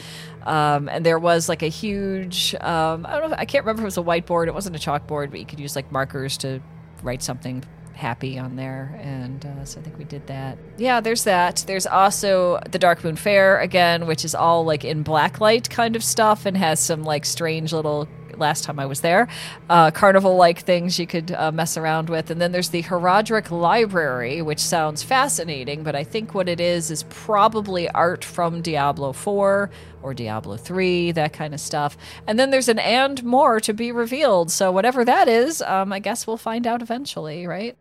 Um, 0.44 0.88
and 0.88 1.04
there 1.04 1.18
was 1.18 1.48
like 1.48 1.62
a 1.62 1.68
huge, 1.68 2.54
um, 2.60 3.06
I 3.06 3.18
don't 3.18 3.30
know, 3.30 3.36
I 3.38 3.44
can't 3.44 3.64
remember 3.64 3.80
if 3.80 3.84
it 3.84 3.96
was 3.96 3.98
a 3.98 4.02
whiteboard. 4.02 4.46
It 4.48 4.54
wasn't 4.54 4.76
a 4.76 4.78
chalkboard, 4.78 5.30
but 5.30 5.40
you 5.40 5.46
could 5.46 5.60
use 5.60 5.76
like 5.76 5.90
markers 5.92 6.36
to 6.38 6.60
write 7.02 7.22
something 7.22 7.64
happy 7.98 8.38
on 8.38 8.56
there. 8.56 8.98
And 9.02 9.44
uh, 9.44 9.64
so 9.64 9.80
I 9.80 9.82
think 9.82 9.98
we 9.98 10.04
did 10.04 10.26
that. 10.28 10.56
Yeah, 10.78 11.00
there's 11.00 11.24
that. 11.24 11.64
There's 11.66 11.86
also 11.86 12.60
the 12.70 12.78
Dark 12.78 13.04
Moon 13.04 13.16
Fair 13.16 13.58
again, 13.58 14.06
which 14.06 14.24
is 14.24 14.34
all 14.34 14.64
like 14.64 14.84
in 14.84 15.04
blacklight 15.04 15.68
kind 15.68 15.96
of 15.96 16.04
stuff 16.04 16.46
and 16.46 16.56
has 16.56 16.80
some 16.80 17.02
like 17.02 17.24
strange 17.24 17.72
little 17.72 18.08
last 18.38 18.64
time 18.64 18.78
I 18.78 18.86
was 18.86 19.00
there. 19.00 19.28
Uh, 19.68 19.90
carnival 19.90 20.36
like 20.36 20.60
things 20.60 20.98
you 20.98 21.06
could 21.06 21.32
uh, 21.32 21.52
mess 21.52 21.76
around 21.76 22.08
with. 22.08 22.30
And 22.30 22.40
then 22.40 22.52
there's 22.52 22.68
the 22.70 22.84
Horadric 22.84 23.50
Library, 23.50 24.42
which 24.42 24.60
sounds 24.60 25.02
fascinating, 25.02 25.82
but 25.82 25.94
I 25.96 26.04
think 26.04 26.34
what 26.34 26.48
it 26.48 26.60
is 26.60 26.90
is 26.90 27.02
probably 27.10 27.88
art 27.90 28.24
from 28.24 28.62
Diablo 28.62 29.12
4 29.12 29.70
or 30.02 30.14
Diablo 30.14 30.56
3, 30.56 31.12
that 31.12 31.32
kind 31.32 31.54
of 31.54 31.60
stuff. 31.60 31.96
And 32.26 32.38
then 32.38 32.50
there's 32.50 32.68
an 32.68 32.78
and 32.78 33.22
more 33.24 33.60
to 33.60 33.72
be 33.72 33.92
revealed. 33.92 34.50
So, 34.50 34.70
whatever 34.70 35.04
that 35.04 35.28
is, 35.28 35.62
um, 35.62 35.92
I 35.92 35.98
guess 35.98 36.26
we'll 36.26 36.36
find 36.36 36.66
out 36.66 36.82
eventually, 36.82 37.46
right? 37.46 37.76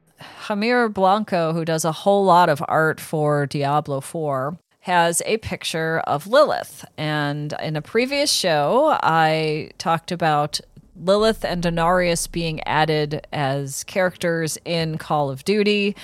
Jamir 0.45 0.91
Blanco, 0.91 1.53
who 1.53 1.63
does 1.63 1.86
a 1.86 1.91
whole 1.91 2.25
lot 2.25 2.50
of 2.50 2.63
art 2.67 3.00
for 3.00 3.45
Diablo 3.45 4.01
4, 4.01 4.57
has 4.81 5.21
a 5.25 5.38
picture 5.38 6.00
of 6.07 6.27
Lilith. 6.27 6.86
And 6.97 7.53
in 7.62 7.75
a 7.75 7.81
previous 7.81 8.31
show, 8.31 8.97
I 9.03 9.71
talked 9.77 10.12
about 10.12 10.59
Lilith 10.95 11.43
and 11.43 11.63
Inarius 11.63 12.31
being 12.31 12.63
added 12.63 13.27
as 13.31 13.83
characters 13.83 14.57
in 14.65 14.97
Call 14.97 15.29
of 15.29 15.43
Duty. 15.43 15.95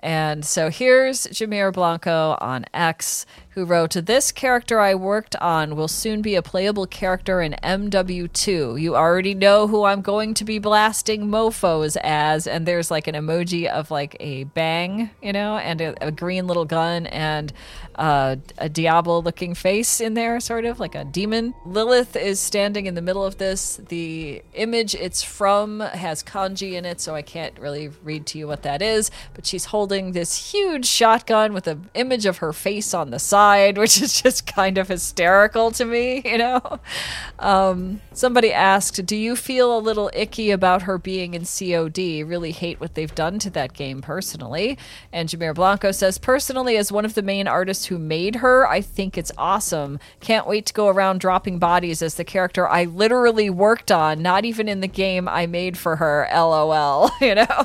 And 0.00 0.44
so 0.44 0.70
here's 0.70 1.26
Jamir 1.26 1.72
Blanco 1.72 2.36
on 2.40 2.64
X 2.72 3.26
who 3.60 3.66
wrote, 3.66 3.92
This 3.92 4.32
character 4.32 4.80
I 4.80 4.94
worked 4.94 5.36
on 5.36 5.76
will 5.76 5.86
soon 5.86 6.22
be 6.22 6.34
a 6.34 6.40
playable 6.40 6.86
character 6.86 7.42
in 7.42 7.54
MW2. 7.62 8.80
You 8.80 8.96
already 8.96 9.34
know 9.34 9.66
who 9.66 9.84
I'm 9.84 10.00
going 10.00 10.32
to 10.34 10.44
be 10.44 10.58
blasting 10.58 11.26
mofos 11.26 11.98
as. 12.02 12.46
And 12.46 12.64
there's 12.64 12.90
like 12.90 13.06
an 13.06 13.14
emoji 13.14 13.68
of 13.68 13.90
like 13.90 14.16
a 14.18 14.44
bang, 14.44 15.10
you 15.22 15.34
know, 15.34 15.58
and 15.58 15.80
a, 15.82 16.06
a 16.06 16.10
green 16.10 16.46
little 16.46 16.64
gun 16.64 17.06
and 17.08 17.52
uh, 17.96 18.36
a 18.56 18.70
Diablo 18.70 19.20
looking 19.20 19.54
face 19.54 20.00
in 20.00 20.14
there, 20.14 20.40
sort 20.40 20.64
of 20.64 20.80
like 20.80 20.94
a 20.94 21.04
demon. 21.04 21.52
Lilith 21.66 22.16
is 22.16 22.40
standing 22.40 22.86
in 22.86 22.94
the 22.94 23.02
middle 23.02 23.24
of 23.24 23.36
this. 23.36 23.76
The 23.76 24.42
image 24.54 24.94
it's 24.94 25.22
from 25.22 25.80
has 25.80 26.22
kanji 26.22 26.72
in 26.72 26.86
it, 26.86 26.98
so 27.02 27.14
I 27.14 27.20
can't 27.20 27.58
really 27.58 27.88
read 28.02 28.24
to 28.28 28.38
you 28.38 28.48
what 28.48 28.62
that 28.62 28.80
is. 28.80 29.10
But 29.34 29.44
she's 29.44 29.66
holding 29.66 30.12
this 30.12 30.52
huge 30.52 30.86
shotgun 30.86 31.52
with 31.52 31.66
an 31.66 31.90
image 31.92 32.24
of 32.24 32.38
her 32.38 32.54
face 32.54 32.94
on 32.94 33.10
the 33.10 33.18
side 33.18 33.49
side, 33.50 33.78
which 33.78 34.00
is 34.00 34.20
just 34.20 34.46
kind 34.46 34.78
of 34.78 34.88
hysterical 34.88 35.70
to 35.72 35.84
me, 35.84 36.22
you 36.24 36.38
know? 36.38 36.60
Um, 37.38 38.00
somebody 38.12 38.52
asked, 38.52 39.04
Do 39.06 39.16
you 39.16 39.34
feel 39.34 39.76
a 39.76 39.80
little 39.80 40.10
icky 40.14 40.50
about 40.50 40.82
her 40.82 40.98
being 40.98 41.34
in 41.34 41.44
COD? 41.44 42.22
Really 42.22 42.52
hate 42.52 42.80
what 42.80 42.94
they've 42.94 43.14
done 43.14 43.38
to 43.40 43.50
that 43.50 43.72
game 43.72 44.02
personally. 44.02 44.78
And 45.12 45.28
Jamir 45.28 45.54
Blanco 45.54 45.90
says, 45.90 46.18
Personally, 46.18 46.76
as 46.76 46.92
one 46.92 47.04
of 47.04 47.14
the 47.14 47.22
main 47.22 47.48
artists 47.48 47.86
who 47.86 47.98
made 47.98 48.36
her, 48.36 48.68
I 48.68 48.80
think 48.80 49.18
it's 49.18 49.32
awesome. 49.36 49.98
Can't 50.20 50.46
wait 50.46 50.66
to 50.66 50.72
go 50.72 50.88
around 50.88 51.20
dropping 51.20 51.58
bodies 51.58 52.02
as 52.02 52.14
the 52.14 52.24
character 52.24 52.68
I 52.68 52.84
literally 52.84 53.50
worked 53.50 53.90
on, 53.90 54.22
not 54.22 54.44
even 54.44 54.68
in 54.68 54.80
the 54.80 54.88
game 54.88 55.28
I 55.28 55.46
made 55.46 55.76
for 55.76 55.96
her, 55.96 56.28
lol, 56.32 57.10
you 57.20 57.34
know? 57.34 57.64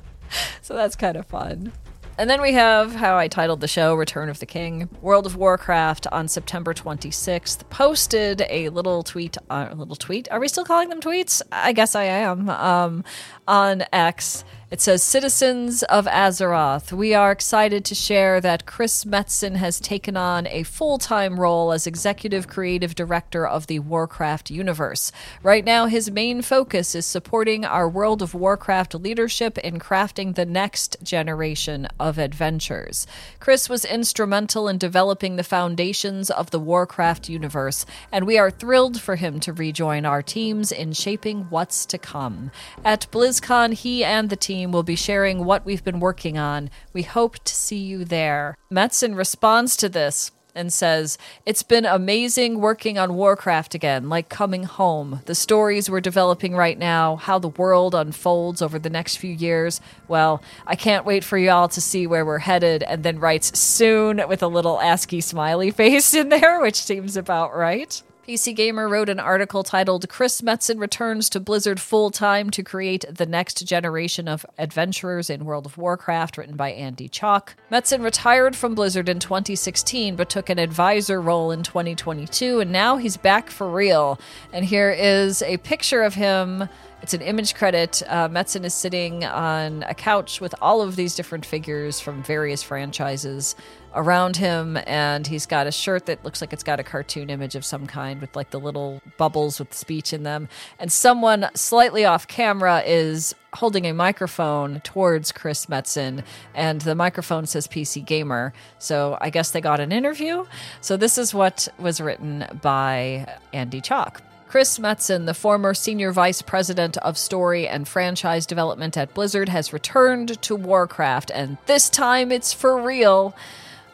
so 0.62 0.74
that's 0.74 0.96
kind 0.96 1.16
of 1.16 1.26
fun. 1.26 1.72
And 2.16 2.30
then 2.30 2.40
we 2.40 2.52
have 2.52 2.94
how 2.94 3.16
I 3.16 3.26
titled 3.26 3.60
the 3.60 3.66
show 3.66 3.96
Return 3.96 4.28
of 4.28 4.38
the 4.38 4.46
King. 4.46 4.88
World 5.02 5.26
of 5.26 5.34
Warcraft 5.34 6.06
on 6.12 6.28
September 6.28 6.72
26th 6.72 7.68
posted 7.70 8.46
a 8.48 8.68
little 8.68 9.02
tweet, 9.02 9.36
uh, 9.50 9.66
a 9.70 9.74
little 9.74 9.96
tweet. 9.96 10.30
Are 10.30 10.38
we 10.38 10.46
still 10.46 10.64
calling 10.64 10.90
them 10.90 11.00
tweets? 11.00 11.42
I 11.50 11.72
guess 11.72 11.96
I 11.96 12.04
am. 12.04 12.48
Um, 12.48 13.04
on 13.48 13.82
X 13.92 14.44
it 14.74 14.80
says, 14.80 15.04
Citizens 15.04 15.84
of 15.84 16.04
Azeroth, 16.06 16.90
we 16.90 17.14
are 17.14 17.30
excited 17.30 17.84
to 17.84 17.94
share 17.94 18.40
that 18.40 18.66
Chris 18.66 19.04
Metzen 19.04 19.54
has 19.54 19.78
taken 19.78 20.16
on 20.16 20.48
a 20.48 20.64
full 20.64 20.98
time 20.98 21.38
role 21.38 21.70
as 21.70 21.86
Executive 21.86 22.48
Creative 22.48 22.92
Director 22.92 23.46
of 23.46 23.68
the 23.68 23.78
Warcraft 23.78 24.50
universe. 24.50 25.12
Right 25.44 25.64
now, 25.64 25.86
his 25.86 26.10
main 26.10 26.42
focus 26.42 26.96
is 26.96 27.06
supporting 27.06 27.64
our 27.64 27.88
World 27.88 28.20
of 28.20 28.34
Warcraft 28.34 28.96
leadership 28.96 29.58
in 29.58 29.78
crafting 29.78 30.34
the 30.34 30.44
next 30.44 30.96
generation 31.04 31.86
of 32.00 32.18
adventures. 32.18 33.06
Chris 33.38 33.68
was 33.68 33.84
instrumental 33.84 34.66
in 34.66 34.76
developing 34.76 35.36
the 35.36 35.44
foundations 35.44 36.30
of 36.30 36.50
the 36.50 36.58
Warcraft 36.58 37.28
universe, 37.28 37.86
and 38.10 38.26
we 38.26 38.38
are 38.38 38.50
thrilled 38.50 39.00
for 39.00 39.14
him 39.14 39.38
to 39.38 39.52
rejoin 39.52 40.04
our 40.04 40.20
teams 40.20 40.72
in 40.72 40.92
shaping 40.92 41.42
what's 41.48 41.86
to 41.86 41.96
come. 41.96 42.50
At 42.84 43.06
BlizzCon, 43.12 43.74
he 43.74 44.02
and 44.02 44.30
the 44.30 44.34
team 44.34 44.63
team 44.64 44.72
will 44.72 44.82
be 44.82 44.96
sharing 44.96 45.44
what 45.44 45.66
we've 45.66 45.84
been 45.84 46.00
working 46.00 46.38
on. 46.38 46.70
We 46.94 47.02
hope 47.02 47.38
to 47.44 47.54
see 47.54 47.76
you 47.76 48.02
there. 48.04 48.56
Metzen 48.72 49.14
responds 49.14 49.76
to 49.76 49.90
this 49.90 50.32
and 50.54 50.72
says, 50.72 51.18
It's 51.44 51.62
been 51.62 51.84
amazing 51.84 52.60
working 52.60 52.96
on 52.96 53.14
Warcraft 53.14 53.74
again, 53.74 54.08
like 54.08 54.30
coming 54.30 54.64
home. 54.64 55.20
The 55.26 55.34
stories 55.34 55.90
we're 55.90 56.00
developing 56.00 56.54
right 56.54 56.78
now, 56.78 57.16
how 57.16 57.38
the 57.38 57.48
world 57.48 57.94
unfolds 57.94 58.62
over 58.62 58.78
the 58.78 58.88
next 58.88 59.16
few 59.16 59.34
years. 59.34 59.82
Well, 60.08 60.42
I 60.66 60.76
can't 60.76 61.04
wait 61.04 61.24
for 61.24 61.36
y'all 61.36 61.68
to 61.68 61.80
see 61.82 62.06
where 62.06 62.24
we're 62.24 62.38
headed. 62.38 62.82
And 62.84 63.02
then 63.02 63.18
writes 63.18 63.58
soon 63.58 64.22
with 64.26 64.42
a 64.42 64.48
little 64.48 64.80
ASCII 64.80 65.20
smiley 65.20 65.70
face 65.82 66.14
in 66.14 66.30
there, 66.30 66.58
which 66.60 66.76
seems 66.76 67.18
about 67.18 67.54
right. 67.54 68.02
PC 68.26 68.56
Gamer 68.56 68.88
wrote 68.88 69.10
an 69.10 69.20
article 69.20 69.62
titled 69.62 70.08
Chris 70.08 70.40
Metzen 70.40 70.80
returns 70.80 71.28
to 71.28 71.38
Blizzard 71.38 71.78
full 71.78 72.10
time 72.10 72.48
to 72.48 72.62
create 72.62 73.04
the 73.10 73.26
next 73.26 73.66
generation 73.66 74.28
of 74.28 74.46
adventurers 74.56 75.28
in 75.28 75.44
World 75.44 75.66
of 75.66 75.76
Warcraft, 75.76 76.38
written 76.38 76.56
by 76.56 76.72
Andy 76.72 77.06
Chalk. 77.06 77.54
Metzen 77.70 78.02
retired 78.02 78.56
from 78.56 78.74
Blizzard 78.74 79.10
in 79.10 79.18
2016 79.18 80.16
but 80.16 80.30
took 80.30 80.48
an 80.48 80.58
advisor 80.58 81.20
role 81.20 81.50
in 81.50 81.62
2022, 81.62 82.60
and 82.60 82.72
now 82.72 82.96
he's 82.96 83.18
back 83.18 83.50
for 83.50 83.70
real. 83.70 84.18
And 84.54 84.64
here 84.64 84.90
is 84.90 85.42
a 85.42 85.58
picture 85.58 86.02
of 86.02 86.14
him 86.14 86.70
it's 87.04 87.12
an 87.12 87.20
image 87.20 87.54
credit. 87.54 88.02
Uh, 88.08 88.30
Metzen 88.30 88.64
is 88.64 88.72
sitting 88.72 89.26
on 89.26 89.82
a 89.82 89.92
couch 89.92 90.40
with 90.40 90.54
all 90.62 90.80
of 90.80 90.96
these 90.96 91.14
different 91.14 91.44
figures 91.44 92.00
from 92.00 92.22
various 92.22 92.62
franchises 92.62 93.54
around 93.94 94.38
him, 94.38 94.78
and 94.86 95.26
he's 95.26 95.44
got 95.44 95.66
a 95.66 95.70
shirt 95.70 96.06
that 96.06 96.24
looks 96.24 96.40
like 96.40 96.54
it's 96.54 96.62
got 96.62 96.80
a 96.80 96.82
cartoon 96.82 97.28
image 97.28 97.56
of 97.56 97.62
some 97.62 97.86
kind 97.86 98.22
with 98.22 98.34
like 98.34 98.52
the 98.52 98.58
little 98.58 99.02
bubbles 99.18 99.58
with 99.58 99.74
speech 99.74 100.14
in 100.14 100.22
them. 100.22 100.48
And 100.78 100.90
someone 100.90 101.50
slightly 101.54 102.06
off 102.06 102.26
camera 102.26 102.82
is 102.86 103.34
holding 103.52 103.84
a 103.84 103.92
microphone 103.92 104.80
towards 104.80 105.30
Chris 105.30 105.66
Metzen, 105.66 106.24
and 106.54 106.80
the 106.80 106.94
microphone 106.94 107.44
says 107.44 107.68
PC 107.68 108.02
Gamer. 108.02 108.54
So 108.78 109.18
I 109.20 109.28
guess 109.28 109.50
they 109.50 109.60
got 109.60 109.78
an 109.78 109.92
interview. 109.92 110.46
So 110.80 110.96
this 110.96 111.18
is 111.18 111.34
what 111.34 111.68
was 111.78 112.00
written 112.00 112.46
by 112.62 113.26
Andy 113.52 113.82
Chalk. 113.82 114.22
Chris 114.54 114.78
Metzen, 114.78 115.26
the 115.26 115.34
former 115.34 115.74
senior 115.74 116.12
vice 116.12 116.40
president 116.40 116.96
of 116.98 117.18
story 117.18 117.66
and 117.66 117.88
franchise 117.88 118.46
development 118.46 118.96
at 118.96 119.12
Blizzard, 119.12 119.48
has 119.48 119.72
returned 119.72 120.40
to 120.42 120.54
Warcraft, 120.54 121.32
and 121.34 121.56
this 121.66 121.90
time 121.90 122.30
it's 122.30 122.52
for 122.52 122.80
real. 122.80 123.34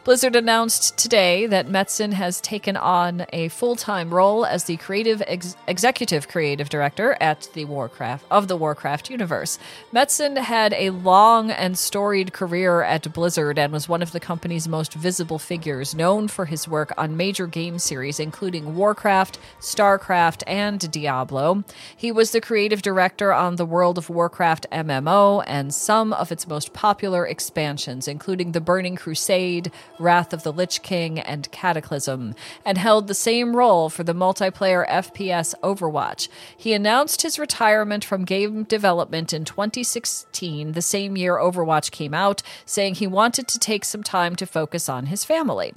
Blizzard 0.03 0.35
announced 0.35 0.97
today 0.97 1.45
that 1.45 1.67
Metzen 1.67 2.13
has 2.13 2.41
taken 2.41 2.75
on 2.75 3.27
a 3.31 3.49
full-time 3.49 4.11
role 4.11 4.43
as 4.43 4.63
the 4.63 4.77
creative 4.77 5.21
ex- 5.27 5.55
executive 5.67 6.27
creative 6.27 6.69
director 6.69 7.15
at 7.21 7.47
the 7.53 7.65
Warcraft 7.65 8.25
of 8.31 8.47
the 8.47 8.57
Warcraft 8.57 9.11
universe. 9.11 9.59
Metzen 9.93 10.39
had 10.39 10.73
a 10.73 10.89
long 10.89 11.51
and 11.51 11.77
storied 11.77 12.33
career 12.33 12.81
at 12.81 13.13
Blizzard 13.13 13.59
and 13.59 13.71
was 13.71 13.87
one 13.87 14.01
of 14.01 14.11
the 14.11 14.19
company's 14.19 14.67
most 14.67 14.95
visible 14.95 15.37
figures, 15.37 15.93
known 15.93 16.27
for 16.27 16.45
his 16.45 16.67
work 16.67 16.91
on 16.97 17.15
major 17.15 17.45
game 17.45 17.77
series 17.77 18.19
including 18.19 18.75
Warcraft, 18.75 19.37
StarCraft, 19.59 20.41
and 20.47 20.91
Diablo. 20.91 21.63
He 21.95 22.11
was 22.11 22.31
the 22.31 22.41
creative 22.41 22.81
director 22.81 23.31
on 23.31 23.57
the 23.57 23.65
World 23.67 23.99
of 23.99 24.09
Warcraft 24.09 24.65
MMO 24.71 25.43
and 25.45 25.71
some 25.71 26.11
of 26.11 26.31
its 26.31 26.47
most 26.47 26.73
popular 26.73 27.27
expansions, 27.27 28.07
including 28.07 28.53
the 28.53 28.61
Burning 28.61 28.95
Crusade, 28.95 29.71
Wrath 30.01 30.33
of 30.33 30.43
the 30.43 30.51
Lich 30.51 30.81
King, 30.81 31.19
and 31.19 31.51
Cataclysm, 31.51 32.35
and 32.65 32.77
held 32.77 33.07
the 33.07 33.13
same 33.13 33.55
role 33.55 33.89
for 33.89 34.03
the 34.03 34.13
multiplayer 34.13 34.87
FPS 34.89 35.53
Overwatch. 35.61 36.27
He 36.57 36.73
announced 36.73 37.21
his 37.21 37.39
retirement 37.39 38.03
from 38.03 38.25
game 38.25 38.63
development 38.63 39.33
in 39.33 39.45
2016, 39.45 40.71
the 40.73 40.81
same 40.81 41.15
year 41.15 41.37
Overwatch 41.37 41.91
came 41.91 42.13
out, 42.13 42.41
saying 42.65 42.95
he 42.95 43.07
wanted 43.07 43.47
to 43.47 43.59
take 43.59 43.85
some 43.85 44.03
time 44.03 44.35
to 44.35 44.45
focus 44.45 44.89
on 44.89 45.05
his 45.05 45.23
family. 45.23 45.73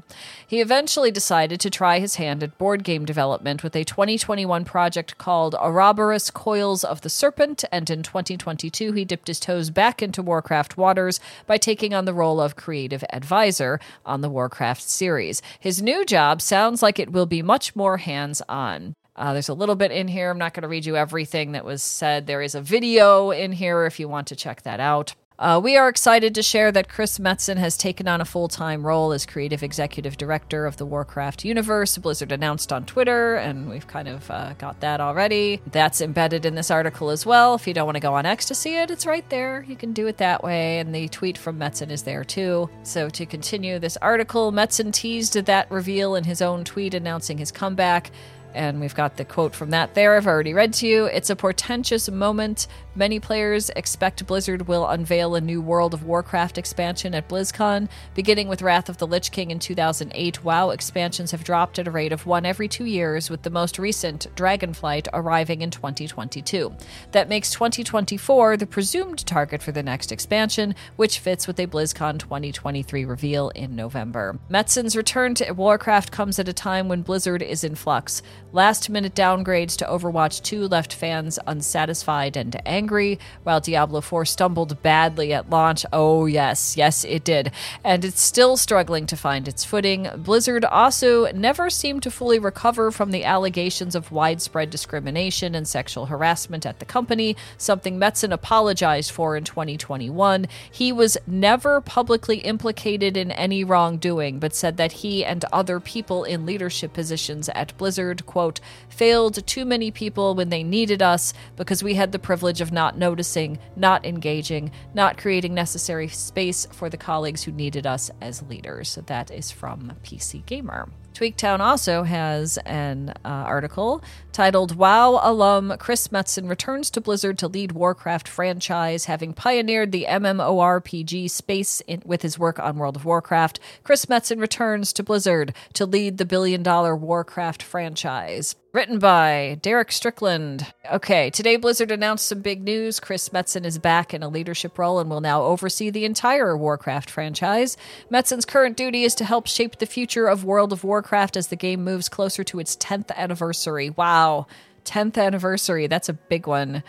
He 0.47 0.61
eventually 0.61 1.11
decided 1.11 1.61
to 1.61 1.71
try 1.71 1.99
his 1.99 2.17
hand 2.17 2.43
at 2.43 2.59
board 2.59 2.85
game 2.85 3.05
development 3.05 3.63
with 3.63 3.77
a 3.77 3.85
2021 3.85 4.65
project 4.65 5.19
called 5.19 5.55
Ouroboros 5.55 6.31
Coils 6.31 6.85
of 6.85 7.01
the 7.03 7.11
Serpent, 7.11 7.65
and 7.71 7.89
in 7.91 8.03
2022 8.03 8.93
he 8.93 9.05
dipped 9.05 9.29
his 9.29 9.41
toes 9.41 9.71
back 9.71 10.03
into 10.03 10.23
Warcraft 10.23 10.77
waters 10.77 11.21
by 11.47 11.59
taking 11.59 11.95
on 11.95 12.05
the 12.05 12.15
role 12.15 12.41
of 12.41 12.57
creative 12.57 13.05
advisor 13.11 13.81
on 14.15 14.21
the 14.21 14.31
Warcraft 14.31 14.83
series. 14.83 15.43
His 15.59 15.83
new 15.83 16.05
job 16.07 16.41
sounds 16.41 16.83
like 16.83 16.99
it 16.99 17.13
will 17.13 17.27
be 17.27 17.43
much 17.43 17.75
more 17.75 17.99
hands 17.99 18.41
on. 18.49 18.95
Uh, 19.17 19.33
there's 19.33 19.49
a 19.49 19.55
little 19.55 19.75
bit 19.75 19.91
in 19.91 20.09
here. 20.09 20.31
I'm 20.31 20.39
not 20.39 20.55
going 20.55 20.63
to 20.63 20.69
read 20.69 20.87
you 20.87 20.97
everything 20.97 21.53
that 21.53 21.65
was 21.65 21.83
said. 21.83 22.27
There 22.27 22.41
is 22.41 22.55
a 22.55 22.61
video 22.61 23.31
in 23.31 23.53
here 23.53 23.85
if 23.87 24.01
you 24.01 24.09
want 24.09 24.29
to 24.29 24.37
check 24.37 24.63
that 24.63 24.81
out. 24.81 25.15
Uh, 25.37 25.61
we 25.63 25.77
are 25.77 25.89
excited 25.89 26.33
to 26.33 26.43
share 26.43 26.71
that 26.71 26.89
Chris 26.89 27.19
Metzen 27.19 27.57
has 27.57 27.77
taken 27.77 28.07
on 28.07 28.21
a 28.21 28.25
full 28.25 28.47
time 28.47 28.87
role 28.87 29.11
as 29.11 29.27
creative 29.27 29.65
executive 29.65 30.17
director 30.17 30.65
of 30.65 30.77
the 30.77 30.87
Warcraft 30.87 31.45
universe. 31.45 31.99
Blizzard 31.99 32.31
announced 32.31 32.73
on 32.73 32.87
Twitter, 32.87 33.35
and 33.35 33.69
we've 33.69 33.87
kind 33.89 34.07
of 34.07 34.31
uh, 34.31 34.53
got 34.59 34.79
that 34.79 35.01
already. 35.01 35.61
That's 35.73 36.01
embedded 36.01 36.47
in 36.47 36.55
this 36.55 36.71
article 36.71 37.11
as 37.11 37.27
well. 37.27 37.57
If 37.57 37.67
you 37.67 37.75
don't 37.75 37.87
want 37.87 37.97
to 37.97 38.01
go 38.01 38.15
on 38.15 38.27
X 38.27 38.47
to 38.47 38.55
see 38.55 38.77
it, 38.77 38.93
it's 38.93 39.07
right 39.07 39.29
there. 39.29 39.65
You 39.67 39.75
can 39.75 39.93
do 39.93 40.07
it 40.07 40.19
that 40.19 40.45
way. 40.45 40.79
And 40.79 40.95
the 40.95 41.09
tweet 41.09 41.37
from 41.37 41.59
Metzen 41.59 41.91
is 41.91 42.05
there 42.05 42.23
too. 42.23 42.71
So 42.85 43.09
to 43.09 43.27
continue 43.27 43.81
this 43.81 43.97
article, 43.97 44.53
Metzen 44.53 44.93
teased 44.93 45.35
that 45.35 45.69
reveal 45.69 46.15
in 46.15 46.23
his 46.23 46.43
own 46.43 46.63
tweet 46.63 46.95
announcing 46.95 47.39
his 47.39 47.51
comeback. 47.51 48.13
And 48.55 48.81
we've 48.81 48.95
got 48.95 49.17
the 49.17 49.25
quote 49.25 49.55
from 49.55 49.71
that 49.71 49.95
there. 49.95 50.17
I've 50.17 50.27
already 50.27 50.55
read 50.55 50.73
to 50.75 50.87
you. 50.87 51.07
It's 51.07 51.31
a 51.31 51.37
portentous 51.37 52.09
moment. 52.09 52.69
Many 52.97 53.19
players 53.19 53.71
expect 53.71 54.25
Blizzard 54.25 54.69
will 54.69 54.87
unveil 54.87 55.35
a 55.35 55.41
new 55.41 55.61
World 55.61 55.95
of 55.95 56.05
Warcraft 56.05 56.59
expansion 56.59 57.13
at 57.15 57.29
BlizzCon, 57.29 57.89
beginning 58.15 58.47
with 58.47 58.63
Wrath 58.63 58.89
of 58.89 58.99
the 58.99 59.07
Lich 59.07 59.33
King 59.33 59.51
in 59.51 59.59
2008. 59.59 60.45
WoW 60.45 60.71
expansions 60.71 61.33
have 61.33 61.43
dropped 61.43 61.81
at 61.81 61.89
a 61.89 61.91
rate 61.91 62.13
of 62.13 62.25
one 62.25 62.47
every 62.47 62.69
two 62.69 62.85
years, 62.85 63.29
with 63.29 63.43
the 63.43 63.51
most 63.51 63.81
recent, 63.81 64.29
Dragonflight, 64.37 65.09
arriving 65.13 65.61
in 65.61 65.73
2022. 65.73 66.73
That 67.11 67.29
makes 67.29 67.51
2024 67.51 68.57
the 68.57 68.67
presumed 68.67 69.27
target 69.27 69.61
for 69.61 69.73
the 69.73 69.83
next 69.83 70.13
expansion, 70.13 70.77
which 70.95 71.19
fits 71.19 71.49
with 71.49 71.59
a 71.59 71.67
BlizzCon 71.67 72.21
2023 72.21 73.05
reveal 73.05 73.49
in 73.51 73.75
November. 73.75 74.39
Metzen's 74.49 74.95
return 74.95 75.35
to 75.35 75.51
Warcraft 75.53 76.13
comes 76.13 76.39
at 76.39 76.49
a 76.49 76.53
time 76.53 76.89
when 76.89 77.03
Blizzard 77.03 77.43
is 77.43 77.65
in 77.65 77.75
flux. 77.75 78.23
Last 78.55 78.89
minute 78.89 79.17
downgrades 79.17 79.77
to 79.79 79.85
Overwatch 79.85 80.41
2 80.45 80.69
left 80.69 80.95
fans 80.95 81.41
unsatisfied 81.45 82.37
and 82.37 82.55
angry, 82.65 83.19
while 83.43 83.59
Diablo 83.59 84.01
4 84.01 84.25
stumbled 84.25 84.81
badly 84.81 85.33
at 85.33 85.51
launch. 85.51 85.85
Oh, 85.93 86.27
yes, 86.27 86.77
yes, 86.77 87.03
it 87.03 87.25
did. 87.25 87.51
And 87.83 88.05
it's 88.05 88.23
still 88.23 88.57
struggling 88.57 89.07
to 89.07 89.17
find 89.17 89.49
its 89.49 89.65
footing. 89.65 90.09
Blizzard 90.19 90.65
also 90.65 91.33
never 91.33 91.69
seemed 91.69 92.05
to 92.05 92.13
fully 92.13 92.39
recover 92.39 92.93
from 92.93 93.11
the 93.11 93.25
allegations 93.25 93.97
of 93.97 94.13
widespread 94.13 94.71
discrimination 94.71 95.57
and 95.57 95.67
sexual 95.67 96.07
harassment 96.07 96.65
at 96.65 96.79
the 96.79 96.85
company, 96.85 97.37
something 97.59 97.99
Metzen 97.99 98.33
apologized 98.33 99.11
for 99.11 99.37
in 99.37 99.43
2021. 99.43 100.47
He 100.71 100.93
was 100.93 101.19
never 101.27 101.81
publicly 101.81 102.37
implicated 102.37 103.17
in 103.17 103.33
any 103.33 103.65
wrongdoing, 103.65 104.39
but 104.39 104.55
said 104.55 104.77
that 104.77 104.93
he 104.93 105.25
and 105.25 105.45
other 105.53 105.81
people 105.81 106.23
in 106.23 106.47
leadership 106.47 106.93
positions 106.93 107.49
at 107.49 107.77
Blizzard, 107.77 108.25
quote, 108.27 108.44
failed 108.89 109.47
too 109.47 109.65
many 109.65 109.91
people 109.91 110.35
when 110.35 110.49
they 110.49 110.63
needed 110.63 111.03
us 111.03 111.33
because 111.57 111.83
we 111.83 111.95
had 111.95 112.13
the 112.13 112.19
privilege 112.19 112.61
of 112.61 112.73
not 112.73 112.99
noticing, 112.99 113.59
not 113.77 114.05
engaging, 114.05 114.71
not 114.95 115.19
creating 115.19 115.55
necessary 115.55 116.09
space 116.09 116.67
for 116.73 116.89
the 116.89 116.97
colleagues 116.97 117.45
who 117.45 117.53
needed 117.53 117.87
us 117.87 118.11
as 118.21 118.43
leaders. 118.43 118.99
That 119.07 119.31
is 119.31 119.51
from 119.51 119.93
PC 120.05 120.45
Gamer. 120.47 120.89
Tweaktown 121.15 121.61
also 121.61 122.03
has 122.03 122.59
an 122.67 123.11
uh, 123.25 123.29
article 123.29 124.03
titled 124.33 124.75
WoW 124.75 125.21
alum 125.23 125.77
Chris 125.79 126.09
Metzen 126.09 126.49
returns 126.49 126.91
to 126.91 127.01
Blizzard 127.01 127.39
to 127.39 127.47
lead 127.47 127.71
Warcraft 127.71 128.27
franchise, 128.27 129.05
having 129.05 129.33
pioneered 129.33 129.93
the 129.93 130.07
MMORPG 130.09 131.31
space 131.31 131.81
in, 131.83 132.03
with 132.05 132.23
his 132.23 132.37
work 132.37 132.59
on 132.59 132.79
World 132.79 132.97
of 132.97 133.05
Warcraft. 133.05 133.61
Chris 133.85 134.07
Metzen 134.07 134.41
returns 134.41 134.93
to 134.93 135.05
Blizzard 135.05 135.55
to 135.75 135.87
lead 135.87 136.19
the 136.19 136.25
billion 136.25 136.65
dollar 136.65 136.97
Warcraft 136.97 137.63
franchise. 137.63 138.57
Written 138.75 138.99
by 138.99 139.57
Derek 139.63 139.93
Strickland. 139.93 140.75
Okay, 140.93 141.31
today 141.31 141.55
Blizzard 141.55 141.93
announced 141.93 142.27
some 142.27 142.41
big 142.41 142.61
news. 142.61 142.99
Chris 142.99 143.29
Metzen 143.29 143.65
is 143.65 143.79
back 143.79 144.13
in 144.13 144.25
a 144.25 144.29
leadership 144.29 144.77
role 144.77 144.99
and 144.99 145.09
will 145.09 145.21
now 145.21 145.45
oversee 145.45 145.91
the 145.91 146.05
entire 146.05 146.57
Warcraft 146.57 147.09
franchise. 147.09 147.77
Metzen's 148.11 148.45
current 148.45 148.77
duty 148.77 149.05
is 149.05 149.15
to 149.15 149.25
help 149.25 149.47
shape 149.47 149.79
the 149.79 149.87
future 149.87 150.27
of 150.27 150.43
World 150.43 150.73
of 150.73 150.83
Warcraft 150.83 151.37
as 151.37 151.47
the 151.47 151.57
game 151.57 151.85
moves 151.85 152.09
closer 152.09 152.43
to 152.43 152.59
its 152.59 152.75
10th 152.75 153.15
anniversary. 153.15 153.91
Wow, 153.91 154.49
10th 154.85 155.19
anniversary. 155.19 155.87
That's 155.87 156.09
a 156.09 156.15
big 156.15 156.49
one. 156.49 156.83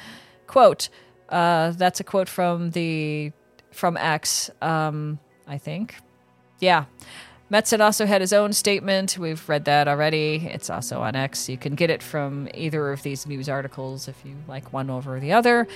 Quote, 0.47 0.89
uh, 1.29 1.69
that's 1.69 1.99
a 1.99 2.03
quote 2.03 2.29
from 2.29 2.71
the 2.71 3.31
from 3.69 3.95
X, 3.95 4.49
um, 4.59 5.19
I 5.45 5.59
think. 5.59 5.98
Yeah. 6.59 6.85
Metzen 7.51 7.79
also 7.79 8.08
had 8.08 8.22
his 8.22 8.34
own 8.34 8.53
statement. 8.53 9.20
We've 9.20 9.48
read 9.48 9.66
that 9.66 9.88
already. 9.88 10.48
It's 10.51 10.70
also 10.70 11.01
on 11.01 11.16
X. 11.16 11.48
You 11.48 11.58
can 11.58 11.75
get 11.75 11.92
it 11.92 12.01
from 12.01 12.50
either 12.55 12.92
of 12.92 13.03
these 13.03 13.27
news 13.27 13.48
articles 13.48 14.08
if 14.08 14.16
you 14.25 14.36
like 14.48 14.74
one 14.74 14.90
over 14.90 15.20
the 15.20 15.31
other. 15.31 15.68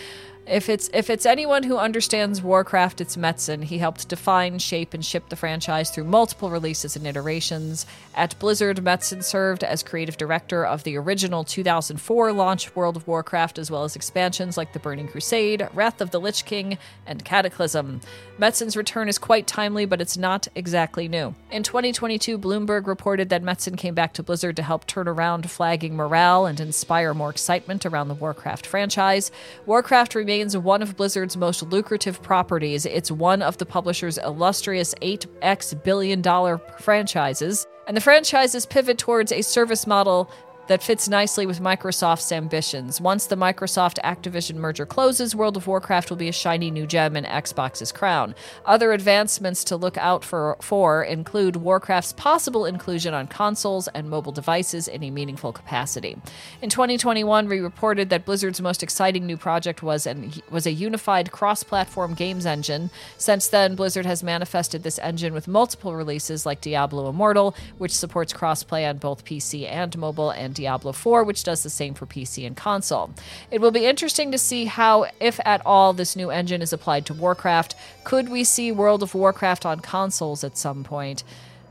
If 0.50 0.68
it's 0.68 0.90
if 0.96 1.12
it's 1.12 1.28
anyone 1.28 1.62
who 1.62 1.78
understands 1.78 2.42
Warcraft, 2.42 3.02
it's 3.02 3.16
Metzen. 3.16 3.66
He 3.66 3.78
helped 3.78 4.10
define, 4.10 4.58
shape, 4.58 4.96
and 4.96 5.06
ship 5.06 5.30
the 5.30 5.36
franchise 5.36 5.92
through 5.92 6.06
multiple 6.06 6.50
releases 6.50 6.96
and 6.96 7.06
iterations. 7.06 7.86
At 8.16 8.38
Blizzard, 8.40 8.78
Metzen 8.78 9.24
served 9.24 9.64
as 9.64 9.84
creative 9.84 10.18
director 10.18 10.66
of 10.66 10.84
the 10.84 10.98
original 10.98 11.44
2004 11.44 12.34
launch 12.34 12.76
World 12.76 12.98
of 12.98 13.08
Warcraft, 13.08 13.60
as 13.60 13.70
well 13.70 13.84
as 13.84 13.96
expansions 13.96 14.58
like 14.58 14.74
the 14.74 14.80
Burning 14.80 15.08
Crusade, 15.08 15.70
Wrath 15.72 16.02
of 16.02 16.10
the 16.10 16.20
Lich 16.20 16.46
King, 16.46 16.80
and 17.06 17.24
Cataclysm. 17.24 18.02
Metzen's 18.40 18.76
return 18.76 19.08
is 19.08 19.20
quite 19.20 19.46
timely, 19.46 19.86
but 19.86 20.02
it's 20.02 20.18
not 20.18 20.48
exactly 20.56 21.08
new. 21.08 21.36
In 21.52 21.62
2022, 21.62 22.40
Bloomberg 22.40 22.88
reported 22.88 23.30
that 23.30 23.44
Metzen 23.44 23.78
came 23.78 23.94
back 23.94 24.14
to 24.14 24.24
Blizzard 24.24 24.56
to 24.56 24.64
help 24.64 24.88
turn 24.88 25.08
around 25.08 25.52
flagging 25.52 25.96
morale 25.96 26.48
and 26.48 26.60
inspire 26.60 27.14
more 27.14 27.30
excitement 27.30 27.86
around 27.86 28.08
the 28.08 28.16
Warcraft 28.16 28.66
franchise. 28.66 29.30
Warcraft 29.68 30.16
remains 30.16 30.39
remains 30.40 30.56
one 30.56 30.82
of 30.82 30.96
Blizzard's 30.96 31.36
most 31.36 31.64
lucrative 31.64 32.22
properties. 32.22 32.86
It's 32.86 33.12
one 33.12 33.42
of 33.42 33.58
the 33.58 33.66
publisher's 33.66 34.18
illustrious 34.20 34.96
8x 35.02 35.84
billion 35.84 36.22
dollar 36.22 36.60
franchises. 36.80 37.68
And 37.88 37.98
the 37.98 38.02
franchise's 38.02 38.66
pivot 38.66 38.98
towards 38.98 39.34
a 39.34 39.42
service 39.42 39.86
model 39.86 40.32
that 40.70 40.84
fits 40.84 41.10
nicely 41.10 41.48
with 41.48 41.60
Microsoft's 41.60 42.32
ambitions. 42.32 43.02
Once 43.02 43.26
the 43.26 43.36
Microsoft 43.36 43.98
Activision 44.04 44.58
merger 44.58 44.86
closes, 44.86 45.36
World 45.36 45.58
of 45.58 45.66
Warcraft 45.66 46.12
will 46.12 46.18
be 46.18 46.30
a 46.30 46.32
shiny 46.32 46.70
new 46.70 46.86
gem 46.86 47.18
in 47.18 47.24
Xbox's 47.24 47.92
crown. 47.92 48.36
Other 48.68 48.92
advancements 48.92 49.64
to 49.64 49.76
look 49.76 49.98
out 49.98 50.24
for, 50.24 50.58
for 50.62 51.04
include 51.04 51.56
Warcraft's 51.56 52.14
possible 52.14 52.68
inclusion 52.68 53.16
on 53.16 53.26
consoles 53.26 53.88
and 53.90 54.12
mobile 54.12 54.32
devices 54.32 54.88
in 54.88 55.04
a 55.04 55.10
meaningful 55.10 55.52
capacity. 55.52 56.18
In 56.62 56.70
2021, 56.70 57.50
we 57.50 57.60
reported 57.60 58.12
that 58.12 58.26
Blizzard's 58.26 58.62
most 58.62 58.84
exciting 58.84 59.26
new 59.26 59.38
project 59.38 59.82
was 59.82 60.06
an, 60.06 60.32
was 60.52 60.68
a 60.68 60.72
unified 60.72 61.32
cross-platform 61.32 62.14
games 62.14 62.46
engine. 62.46 62.92
Since 63.18 63.48
then, 63.48 63.74
Blizzard 63.74 64.06
has 64.06 64.22
manifested 64.22 64.84
this 64.84 65.00
engine 65.00 65.34
with 65.34 65.48
multiple 65.48 65.96
releases 65.96 66.46
like 66.46 66.62
Diablo 66.62 67.10
Immortal, 67.10 67.56
which 67.80 67.92
supports 67.92 68.34
crossplay 68.34 68.88
on 68.88 69.00
both 69.00 69.26
PC 69.26 69.68
and 69.68 69.98
mobile, 69.98 70.30
and 70.30 70.59
Diablo 70.60 70.92
4, 70.92 71.24
which 71.24 71.46
does 71.46 71.64
the 71.64 71.70
same 71.70 71.94
for 71.94 72.06
PC 72.06 72.46
and 72.46 72.56
console. 72.56 73.12
It 73.50 73.62
will 73.62 73.72
be 73.72 73.86
interesting 73.86 74.30
to 74.34 74.38
see 74.38 74.66
how, 74.66 75.06
if 75.22 75.40
at 75.46 75.66
all, 75.66 75.94
this 75.94 76.18
new 76.18 76.30
engine 76.30 76.62
is 76.62 76.74
applied 76.74 77.06
to 77.06 77.14
Warcraft. 77.14 77.76
Could 78.04 78.28
we 78.28 78.44
see 78.44 78.74
World 78.74 79.02
of 79.02 79.16
Warcraft 79.16 79.66
on 79.66 79.80
consoles 79.80 80.44
at 80.44 80.58
some 80.58 80.84
point? 80.84 81.24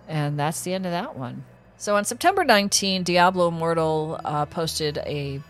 And 0.09 0.38
that's 0.38 0.62
the 0.62 0.72
end 0.72 0.87
of 0.87 0.92
that 0.92 1.16
one. 1.16 1.44
So 1.77 1.96
on 1.96 2.07
September 2.07 2.44
19, 2.44 3.03
Diablo 3.03 3.48
Immortal 3.48 4.20
uh, 4.24 4.46
posted 4.46 4.96
a 4.98 5.40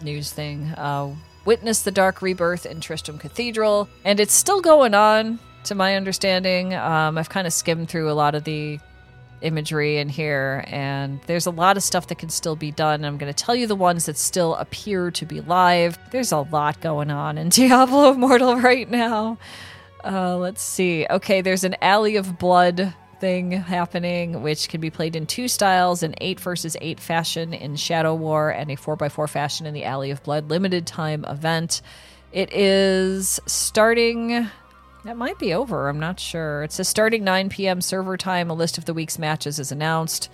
news 0.00 0.32
thing. 0.32 0.66
Uh, 0.76 1.14
Witness 1.44 1.82
the 1.82 1.90
Dark 1.90 2.22
Rebirth 2.22 2.66
in 2.66 2.80
Tristram 2.80 3.18
Cathedral, 3.18 3.88
and 4.04 4.20
it's 4.20 4.34
still 4.34 4.60
going 4.60 4.94
on, 4.94 5.38
to 5.64 5.74
my 5.74 5.96
understanding. 5.96 6.74
Um, 6.74 7.16
I've 7.16 7.30
kind 7.30 7.46
of 7.46 7.52
skimmed 7.52 7.88
through 7.88 8.10
a 8.10 8.12
lot 8.12 8.34
of 8.34 8.44
the 8.44 8.78
imagery 9.40 9.98
in 9.98 10.08
here, 10.08 10.64
and 10.68 11.20
there's 11.26 11.46
a 11.46 11.50
lot 11.50 11.76
of 11.76 11.82
stuff 11.82 12.08
that 12.08 12.18
can 12.18 12.28
still 12.28 12.56
be 12.56 12.70
done. 12.70 13.04
I'm 13.04 13.18
going 13.18 13.32
to 13.32 13.44
tell 13.44 13.54
you 13.54 13.66
the 13.66 13.76
ones 13.76 14.06
that 14.06 14.16
still 14.16 14.54
appear 14.56 15.10
to 15.10 15.26
be 15.26 15.40
live. 15.40 15.98
There's 16.10 16.32
a 16.32 16.38
lot 16.40 16.80
going 16.80 17.10
on 17.10 17.38
in 17.38 17.48
Diablo 17.50 18.12
Immortal 18.12 18.56
right 18.56 18.88
now. 18.90 19.38
Uh, 20.04 20.36
let's 20.36 20.62
see. 20.62 21.06
Okay, 21.08 21.40
there's 21.40 21.64
an 21.64 21.76
Alley 21.82 22.16
of 22.16 22.38
Blood 22.38 22.94
thing 23.20 23.50
happening, 23.50 24.42
which 24.42 24.68
can 24.68 24.80
be 24.80 24.90
played 24.90 25.16
in 25.16 25.26
two 25.26 25.48
styles 25.48 26.02
an 26.02 26.14
8 26.20 26.40
versus 26.40 26.76
8 26.80 27.00
fashion 27.00 27.52
in 27.52 27.76
Shadow 27.76 28.14
War 28.14 28.50
and 28.50 28.70
a 28.70 28.76
4x4 28.76 29.28
fashion 29.28 29.66
in 29.66 29.74
the 29.74 29.84
Alley 29.84 30.10
of 30.10 30.22
Blood 30.22 30.50
limited 30.50 30.86
time 30.86 31.24
event. 31.24 31.82
It 32.32 32.52
is 32.52 33.40
starting 33.46 34.48
that 35.08 35.16
might 35.16 35.38
be 35.38 35.54
over. 35.54 35.88
I'm 35.88 35.98
not 35.98 36.20
sure. 36.20 36.62
It 36.62 36.70
says 36.70 36.86
starting 36.86 37.24
9 37.24 37.48
p.m. 37.48 37.80
server 37.80 38.18
time. 38.18 38.50
A 38.50 38.54
list 38.54 38.76
of 38.76 38.84
the 38.84 38.92
week's 38.92 39.18
matches 39.18 39.58
is 39.58 39.72
announced. 39.72 40.28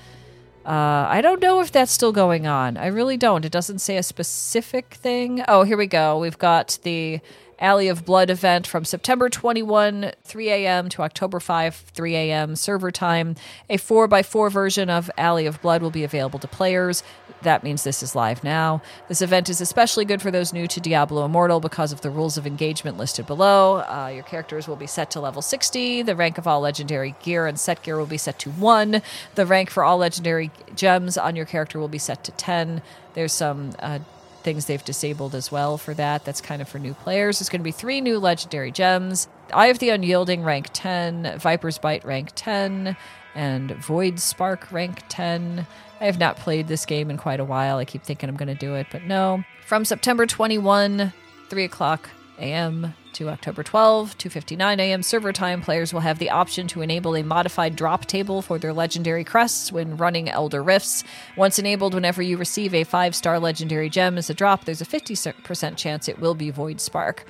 Uh, 0.66 1.06
I 1.08 1.20
don't 1.20 1.40
know 1.40 1.60
if 1.60 1.70
that's 1.70 1.92
still 1.92 2.10
going 2.10 2.48
on. 2.48 2.76
I 2.76 2.87
really 2.87 3.16
don't. 3.16 3.44
It 3.44 3.52
doesn't 3.52 3.78
say 3.78 3.98
a 3.98 4.02
specific 4.02 4.94
thing. 4.94 5.44
Oh, 5.46 5.62
here 5.62 5.76
we 5.76 5.87
go. 5.87 6.18
We've 6.18 6.38
got 6.38 6.80
the 6.82 7.20
Alley 7.60 7.87
of 7.87 8.04
Blood 8.04 8.30
event 8.30 8.66
from 8.66 8.84
September 8.84 9.28
21, 9.28 10.10
3 10.24 10.50
a.m. 10.50 10.88
to 10.88 11.02
October 11.02 11.38
5, 11.38 11.74
3 11.76 12.16
a.m. 12.16 12.56
server 12.56 12.90
time. 12.90 13.37
A 13.70 13.78
4x4 13.78 14.50
version 14.50 14.90
of 14.90 15.08
Alley 15.16 15.46
of 15.46 15.62
Blood 15.62 15.82
will 15.82 15.92
be 15.92 16.02
available 16.02 16.40
to 16.40 16.48
players. 16.48 17.04
That 17.44 17.62
means 17.62 17.85
this 17.85 18.02
is 18.02 18.14
live 18.14 18.42
now. 18.42 18.83
This 19.09 19.22
event 19.22 19.48
is 19.48 19.61
especially 19.61 20.04
good 20.04 20.20
for 20.20 20.30
those 20.30 20.52
new 20.52 20.66
to 20.66 20.80
Diablo 20.80 21.24
Immortal 21.24 21.61
because 21.61 21.92
of 21.92 22.00
the 22.00 22.11
rules 22.11 22.37
of 22.37 22.46
engagement 22.46 22.96
listed 22.96 23.26
below. 23.26 23.76
Uh, 23.83 24.11
your 24.12 24.24
characters 24.24 24.66
will 24.66 24.76
be 24.76 24.87
set 24.87 25.11
to 25.12 25.20
level 25.20 25.42
60. 25.42 26.02
The 26.02 26.16
rank 26.16 26.38
of 26.38 26.46
all 26.46 26.61
legendary 26.61 27.14
gear 27.22 27.46
and 27.46 27.59
set 27.59 27.83
gear 27.83 27.96
will 27.96 28.07
be 28.07 28.18
set 28.18 28.38
to 28.40 28.50
1. 28.50 29.00
The 29.35 29.46
rank 29.46 29.70
for 29.70 29.85
all 29.85 29.98
legendary 29.98 30.50
gems 30.74 31.16
on 31.16 31.37
your 31.37 31.46
character 31.46 31.78
will 31.78 31.88
be 31.88 31.98
set 31.98 32.24
to 32.24 32.33
10. 32.33 32.83
There's 33.14 33.33
some 33.33 33.72
uh, 33.78 34.00
things 34.42 34.66
they've 34.66 34.85
disabled 34.85 35.35
as 35.35 35.50
well 35.52 35.78
for 35.78 35.94
that. 35.94 36.24
That's 36.24 36.40
kind 36.40 36.61
of 36.61 36.68
for 36.68 36.78
new 36.78 36.94
players. 36.94 37.38
There's 37.38 37.48
going 37.48 37.61
to 37.61 37.64
be 37.64 37.72
three 37.72 38.00
new 38.00 38.18
legendary 38.18 38.72
gems 38.72 39.28
Eye 39.52 39.66
of 39.66 39.78
the 39.78 39.90
Unyielding, 39.90 40.42
rank 40.42 40.68
10, 40.72 41.38
Viper's 41.38 41.78
Bite, 41.78 42.04
rank 42.04 42.30
10, 42.35 42.96
and 43.35 43.70
Void 43.72 44.18
Spark, 44.20 44.70
rank 44.72 45.02
10. 45.09 45.66
I 46.05 46.09
have 46.09 46.19
not 46.19 46.37
played 46.37 46.69
this 46.69 46.85
game 46.85 47.09
in 47.09 47.17
quite 47.17 47.40
a 47.40 47.47
while. 47.47 47.79
I 47.79 47.87
keep 47.87 48.03
thinking 48.03 48.29
I'm 48.29 48.37
going 48.37 48.49
to 48.49 48.55
do 48.55 48.75
it, 48.75 48.88
but 48.93 49.05
no. 49.05 49.43
From 49.64 49.87
September 49.87 50.27
21, 50.27 51.14
3 51.49 51.64
o'clock 51.64 52.11
a.m. 52.38 52.93
to 53.14 53.31
October 53.31 53.62
12, 53.62 54.19
2:59 54.19 54.81
a.m. 54.81 55.03
server 55.03 55.33
time, 55.33 55.62
players 55.62 55.95
will 55.95 56.03
have 56.03 56.19
the 56.19 56.29
option 56.29 56.69
to 56.69 56.83
enable 56.83 57.17
a 57.17 57.23
modified 57.23 57.75
drop 57.75 58.05
table 58.05 58.43
for 58.43 58.59
their 58.59 58.75
legendary 58.75 59.25
crests 59.25 59.73
when 59.73 59.97
running 59.97 60.29
Elder 60.29 60.62
Rifts. 60.62 61.05
Once 61.38 61.59
enabled, 61.59 61.95
whenever 61.95 62.21
you 62.21 62.37
receive 62.37 62.75
a 62.75 62.85
five-star 62.85 63.38
legendary 63.38 63.88
gem 63.88 64.19
as 64.19 64.29
a 64.29 64.35
drop, 64.35 64.67
there's 64.67 64.83
a 64.83 64.85
50% 64.85 65.77
chance 65.79 66.07
it 66.07 66.19
will 66.19 66.35
be 66.35 66.51
Void 66.51 66.83
Spark. 66.83 67.25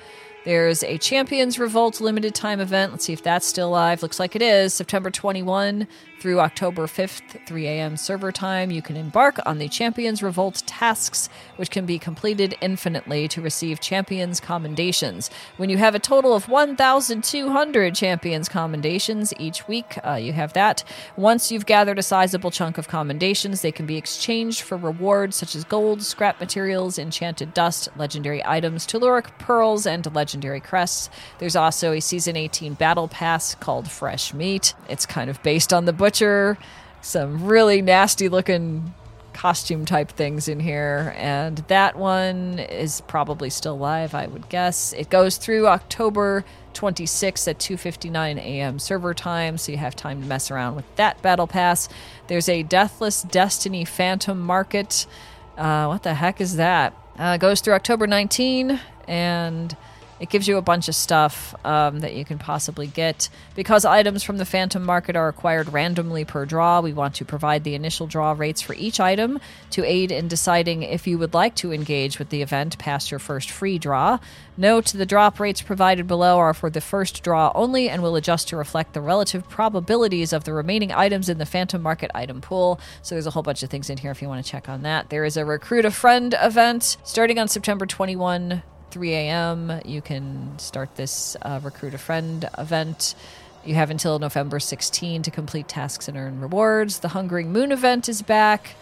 There's 0.45 0.83
a 0.83 0.99
Champions 0.99 1.57
Revolt 1.57 1.99
limited 1.99 2.35
time 2.35 2.59
event. 2.59 2.91
Let's 2.91 3.05
see 3.05 3.13
if 3.13 3.23
that's 3.23 3.47
still 3.47 3.71
live. 3.71 4.03
Looks 4.03 4.19
like 4.19 4.35
it 4.35 4.43
is. 4.43 4.75
September 4.75 5.09
21 5.09 5.87
through 6.19 6.39
October 6.39 6.87
5th, 6.87 7.45
3 7.45 7.67
a.m. 7.67 7.97
server 7.97 8.31
time. 8.31 8.71
You 8.71 8.81
can 8.81 8.95
embark 8.95 9.39
on 9.45 9.57
the 9.57 9.67
Champions 9.67 10.23
Revolt 10.23 10.63
tasks, 10.65 11.29
which 11.57 11.69
can 11.69 11.85
be 11.85 11.99
completed 11.99 12.55
infinitely 12.61 13.27
to 13.27 13.41
receive 13.41 13.79
Champions 13.79 14.39
commendations. 14.39 15.29
When 15.57 15.69
you 15.69 15.77
have 15.77 15.95
a 15.95 15.99
total 15.99 16.33
of 16.33 16.47
1,200 16.49 17.95
Champions 17.95 18.49
commendations 18.49 19.33
each 19.37 19.67
week, 19.67 19.97
uh, 20.05 20.13
you 20.13 20.33
have 20.33 20.53
that. 20.53 20.83
Once 21.15 21.51
you've 21.51 21.65
gathered 21.65 21.99
a 21.99 22.03
sizable 22.03 22.51
chunk 22.51 22.77
of 22.77 22.87
commendations, 22.87 23.61
they 23.61 23.71
can 23.71 23.85
be 23.85 23.97
exchanged 23.97 24.61
for 24.61 24.77
rewards 24.77 25.35
such 25.35 25.55
as 25.55 25.63
gold, 25.63 26.01
scrap 26.01 26.39
materials, 26.39 26.97
enchanted 26.97 27.53
dust, 27.53 27.89
legendary 27.97 28.43
items, 28.45 28.87
telluric 28.87 29.37
pearls, 29.39 29.85
and 29.85 30.13
legendary 30.15 30.59
crests. 30.59 31.09
There's 31.39 31.55
also 31.55 31.91
a 31.91 31.99
Season 31.99 32.35
18 32.35 32.73
Battle 32.75 33.07
Pass 33.07 33.55
called 33.55 33.89
Fresh 33.89 34.33
Meat. 34.33 34.73
It's 34.89 35.05
kind 35.05 35.29
of 35.29 35.41
based 35.43 35.73
on 35.73 35.85
the 35.85 35.93
Butcher, 36.05 36.55
some 37.01 37.45
really 37.45 37.81
nasty 37.81 38.29
looking 38.29 38.93
costume 39.33 39.85
type 39.85 40.11
things 40.11 40.47
in 40.47 40.59
here. 40.59 41.15
And 41.17 41.57
that 41.67 41.95
one 41.95 42.59
is 42.59 43.01
probably 43.01 43.49
still 43.49 43.75
live 43.75 44.13
i 44.13 44.27
would 44.27 44.47
guess. 44.47 44.93
It 44.93 45.09
goes 45.09 45.37
through 45.37 45.65
october 45.65 46.45
26th 46.75 47.47
at 47.47 47.57
2.59 47.57 48.37
a.m 48.37 48.77
server 48.77 49.15
time 49.15 49.57
so 49.57 49.71
you 49.71 49.79
have 49.79 49.95
time 49.95 50.21
to 50.21 50.27
mess 50.27 50.51
around 50.51 50.75
with 50.75 50.85
that 50.95 51.19
battle 51.23 51.47
pass. 51.47 51.89
There's 52.27 52.49
a 52.49 52.61
deathless 52.61 53.23
destiny 53.23 53.83
phantom 53.83 54.39
market. 54.39 55.07
Uh, 55.57 55.87
what 55.87 56.03
the 56.03 56.13
heck 56.13 56.39
is 56.39 56.57
that? 56.57 56.93
Uh, 57.17 57.37
goes 57.37 57.61
through 57.61 57.73
october 57.73 58.05
19 58.05 58.79
and 59.07 59.75
it 60.19 60.29
gives 60.29 60.47
you 60.47 60.57
a 60.57 60.61
bunch 60.61 60.87
of 60.87 60.95
stuff 60.95 61.53
um, 61.65 61.99
that 61.99 62.15
you 62.15 62.23
can 62.23 62.37
possibly 62.37 62.87
get. 62.87 63.29
Because 63.55 63.85
items 63.85 64.23
from 64.23 64.37
the 64.37 64.45
Phantom 64.45 64.83
Market 64.83 65.15
are 65.15 65.27
acquired 65.27 65.71
randomly 65.73 66.25
per 66.25 66.45
draw, 66.45 66.81
we 66.81 66.93
want 66.93 67.15
to 67.15 67.25
provide 67.25 67.63
the 67.63 67.75
initial 67.75 68.07
draw 68.07 68.31
rates 68.31 68.61
for 68.61 68.73
each 68.75 68.99
item 68.99 69.39
to 69.71 69.83
aid 69.83 70.11
in 70.11 70.27
deciding 70.27 70.83
if 70.83 71.05
you 71.07 71.17
would 71.17 71.33
like 71.33 71.55
to 71.55 71.73
engage 71.73 72.17
with 72.17 72.29
the 72.29 72.41
event 72.41 72.77
past 72.77 73.11
your 73.11 73.19
first 73.19 73.51
free 73.51 73.77
draw. 73.77 74.19
Note 74.57 74.85
the 74.87 75.05
drop 75.05 75.39
rates 75.39 75.61
provided 75.61 76.07
below 76.07 76.37
are 76.37 76.53
for 76.53 76.69
the 76.69 76.79
first 76.79 77.23
draw 77.23 77.51
only 77.53 77.89
and 77.89 78.01
will 78.01 78.15
adjust 78.15 78.47
to 78.47 78.57
reflect 78.57 78.93
the 78.93 79.01
relative 79.01 79.49
probabilities 79.49 80.31
of 80.31 80.45
the 80.45 80.53
remaining 80.53 80.93
items 80.93 81.27
in 81.27 81.39
the 81.39 81.45
Phantom 81.45 81.81
Market 81.81 82.09
item 82.15 82.39
pool. 82.39 82.79
So 83.01 83.15
there's 83.15 83.27
a 83.27 83.31
whole 83.31 83.43
bunch 83.43 83.63
of 83.63 83.69
things 83.69 83.89
in 83.89 83.97
here 83.97 84.11
if 84.11 84.21
you 84.21 84.29
want 84.29 84.43
to 84.43 84.49
check 84.49 84.69
on 84.69 84.83
that. 84.83 85.09
There 85.09 85.25
is 85.25 85.35
a 85.35 85.43
Recruit 85.43 85.83
a 85.83 85.91
Friend 85.91 86.33
event 86.41 86.97
starting 87.03 87.37
on 87.37 87.49
September 87.49 87.85
21 87.85 88.63
3 88.95 89.13
a.m. 89.13 89.81
You 89.83 90.01
can 90.01 90.57
start 90.57 90.95
this 90.95 91.35
uh, 91.41 91.59
recruit 91.61 91.93
a 91.93 91.97
friend 91.97 92.47
event. 92.57 93.13
You 93.65 93.75
have 93.75 93.89
until 93.89 94.19
November 94.19 94.57
16 94.57 95.21
to 95.23 95.31
complete 95.31 95.67
tasks 95.67 96.07
and 96.07 96.15
earn 96.15 96.39
rewards. 96.39 96.99
The 96.99 97.09
Hungering 97.09 97.51
Moon 97.51 97.73
event 97.73 98.07
is 98.07 98.21
back, 98.21 98.75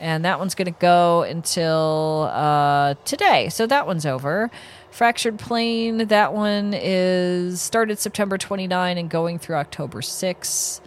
and 0.00 0.24
that 0.24 0.38
one's 0.38 0.54
going 0.54 0.72
to 0.72 0.80
go 0.80 1.20
until 1.20 2.30
uh, 2.32 2.94
today. 3.04 3.50
So 3.50 3.66
that 3.66 3.86
one's 3.86 4.06
over. 4.06 4.50
Fractured 4.90 5.38
Plane, 5.38 6.06
that 6.06 6.32
one 6.32 6.72
is 6.72 7.60
started 7.60 7.98
September 7.98 8.38
29 8.38 8.96
and 8.96 9.10
going 9.10 9.38
through 9.38 9.56
October 9.56 10.00
6. 10.00 10.80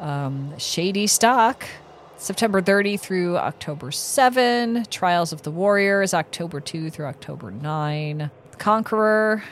Um, 0.00 0.52
Shady 0.58 1.06
Stock, 1.06 1.64
September 2.22 2.62
30 2.62 2.98
through 2.98 3.36
October 3.36 3.90
7. 3.90 4.84
Trials 4.90 5.32
of 5.32 5.42
the 5.42 5.50
Warriors, 5.50 6.14
October 6.14 6.60
2 6.60 6.88
through 6.88 7.06
October 7.06 7.50
9. 7.50 8.30
Conqueror, 8.58 9.42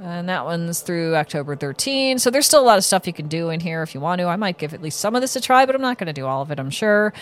and 0.00 0.26
that 0.30 0.46
one's 0.46 0.80
through 0.80 1.14
October 1.14 1.56
13. 1.56 2.18
So 2.18 2.30
there's 2.30 2.46
still 2.46 2.62
a 2.62 2.64
lot 2.64 2.78
of 2.78 2.84
stuff 2.84 3.06
you 3.06 3.12
can 3.12 3.28
do 3.28 3.50
in 3.50 3.60
here 3.60 3.82
if 3.82 3.94
you 3.94 4.00
want 4.00 4.20
to. 4.20 4.28
I 4.28 4.36
might 4.36 4.56
give 4.56 4.72
at 4.72 4.80
least 4.80 4.98
some 4.98 5.14
of 5.14 5.20
this 5.20 5.36
a 5.36 5.42
try, 5.42 5.66
but 5.66 5.74
I'm 5.74 5.82
not 5.82 5.98
going 5.98 6.06
to 6.06 6.14
do 6.14 6.24
all 6.24 6.40
of 6.40 6.50
it, 6.50 6.58
I'm 6.58 6.70
sure. 6.70 7.12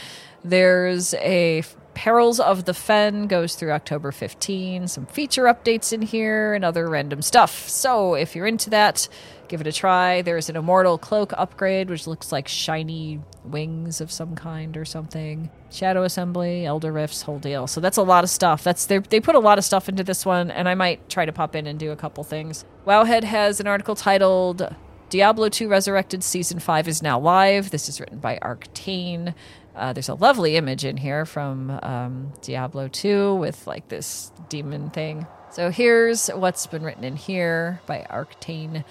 There's 0.45 1.13
a 1.15 1.65
Perils 1.99 2.39
of 2.39 2.65
the 2.65 2.75
Fen 2.75 3.27
goes 3.27 3.57
through 3.57 3.73
October 3.73 4.13
15. 4.13 4.87
Some 4.87 5.07
feature 5.07 5.47
updates 5.47 5.93
in 5.93 6.01
here 6.01 6.55
and 6.55 6.65
other 6.65 6.89
random 6.89 7.23
stuff. 7.23 7.69
So 7.69 8.15
if 8.15 8.37
you're 8.37 8.47
into 8.47 8.71
that, 8.71 9.09
give 9.49 9.61
it 9.61 9.67
a 9.67 9.73
try. 9.73 10.23
There's 10.23 10.49
an 10.49 10.55
Immortal 10.55 10.97
Cloak 10.97 11.33
upgrade, 11.37 11.91
which 11.91 12.07
looks 12.07 12.31
like 12.31 12.47
shiny 12.47 13.19
wings 13.45 14.01
of 14.01 14.13
some 14.13 14.37
kind 14.37 14.77
or 14.77 14.85
something. 14.85 15.51
Shadow 15.73 16.05
Assembly, 16.05 16.65
Elder 16.65 16.93
Rifts, 16.93 17.23
whole 17.23 17.41
deal. 17.41 17.67
So 17.67 17.81
that's 17.81 17.97
a 17.97 18.05
lot 18.05 18.23
of 18.23 18.31
stuff. 18.31 18.63
That's 18.63 18.87
they 18.87 19.19
put 19.19 19.35
a 19.35 19.41
lot 19.41 19.59
of 19.59 19.65
stuff 19.65 19.89
into 19.89 20.05
this 20.05 20.25
one, 20.25 20.53
and 20.53 20.69
I 20.69 20.77
might 20.77 21.09
try 21.09 21.25
to 21.25 21.33
pop 21.33 21.57
in 21.57 21.67
and 21.67 21.81
do 21.81 21.91
a 21.91 21.97
couple 21.97 22.23
things. 22.23 22.65
Wowhead 22.87 23.25
has 23.25 23.59
an 23.59 23.67
article 23.67 23.97
titled 23.97 24.73
Diablo 25.11 25.49
2 25.49 25.69
Resurrected 25.69 26.23
Season 26.23 26.59
5 26.59 26.87
is 26.87 27.03
now 27.03 27.19
live. 27.19 27.71
This 27.71 27.89
is 27.89 27.99
written 27.99 28.19
by 28.19 28.39
Arktane. 28.43 29.35
Uh, 29.79 29.93
there's 29.93 30.09
a 30.09 30.15
lovely 30.15 30.57
image 30.57 30.85
in 30.85 30.97
here 30.97 31.25
from 31.25 31.71
um, 31.83 32.33
Diablo 32.43 32.89
2 32.89 33.37
with 33.37 33.67
like 33.67 33.89
this 33.89 34.33
demon 34.49 34.91
thing. 34.91 35.27
So 35.53 35.71
here's 35.71 36.29
what's 36.29 36.67
been 36.67 36.83
written 36.83 37.05
in 37.05 37.17
here 37.17 37.81
by 37.87 38.07
Arktane. 38.11 38.85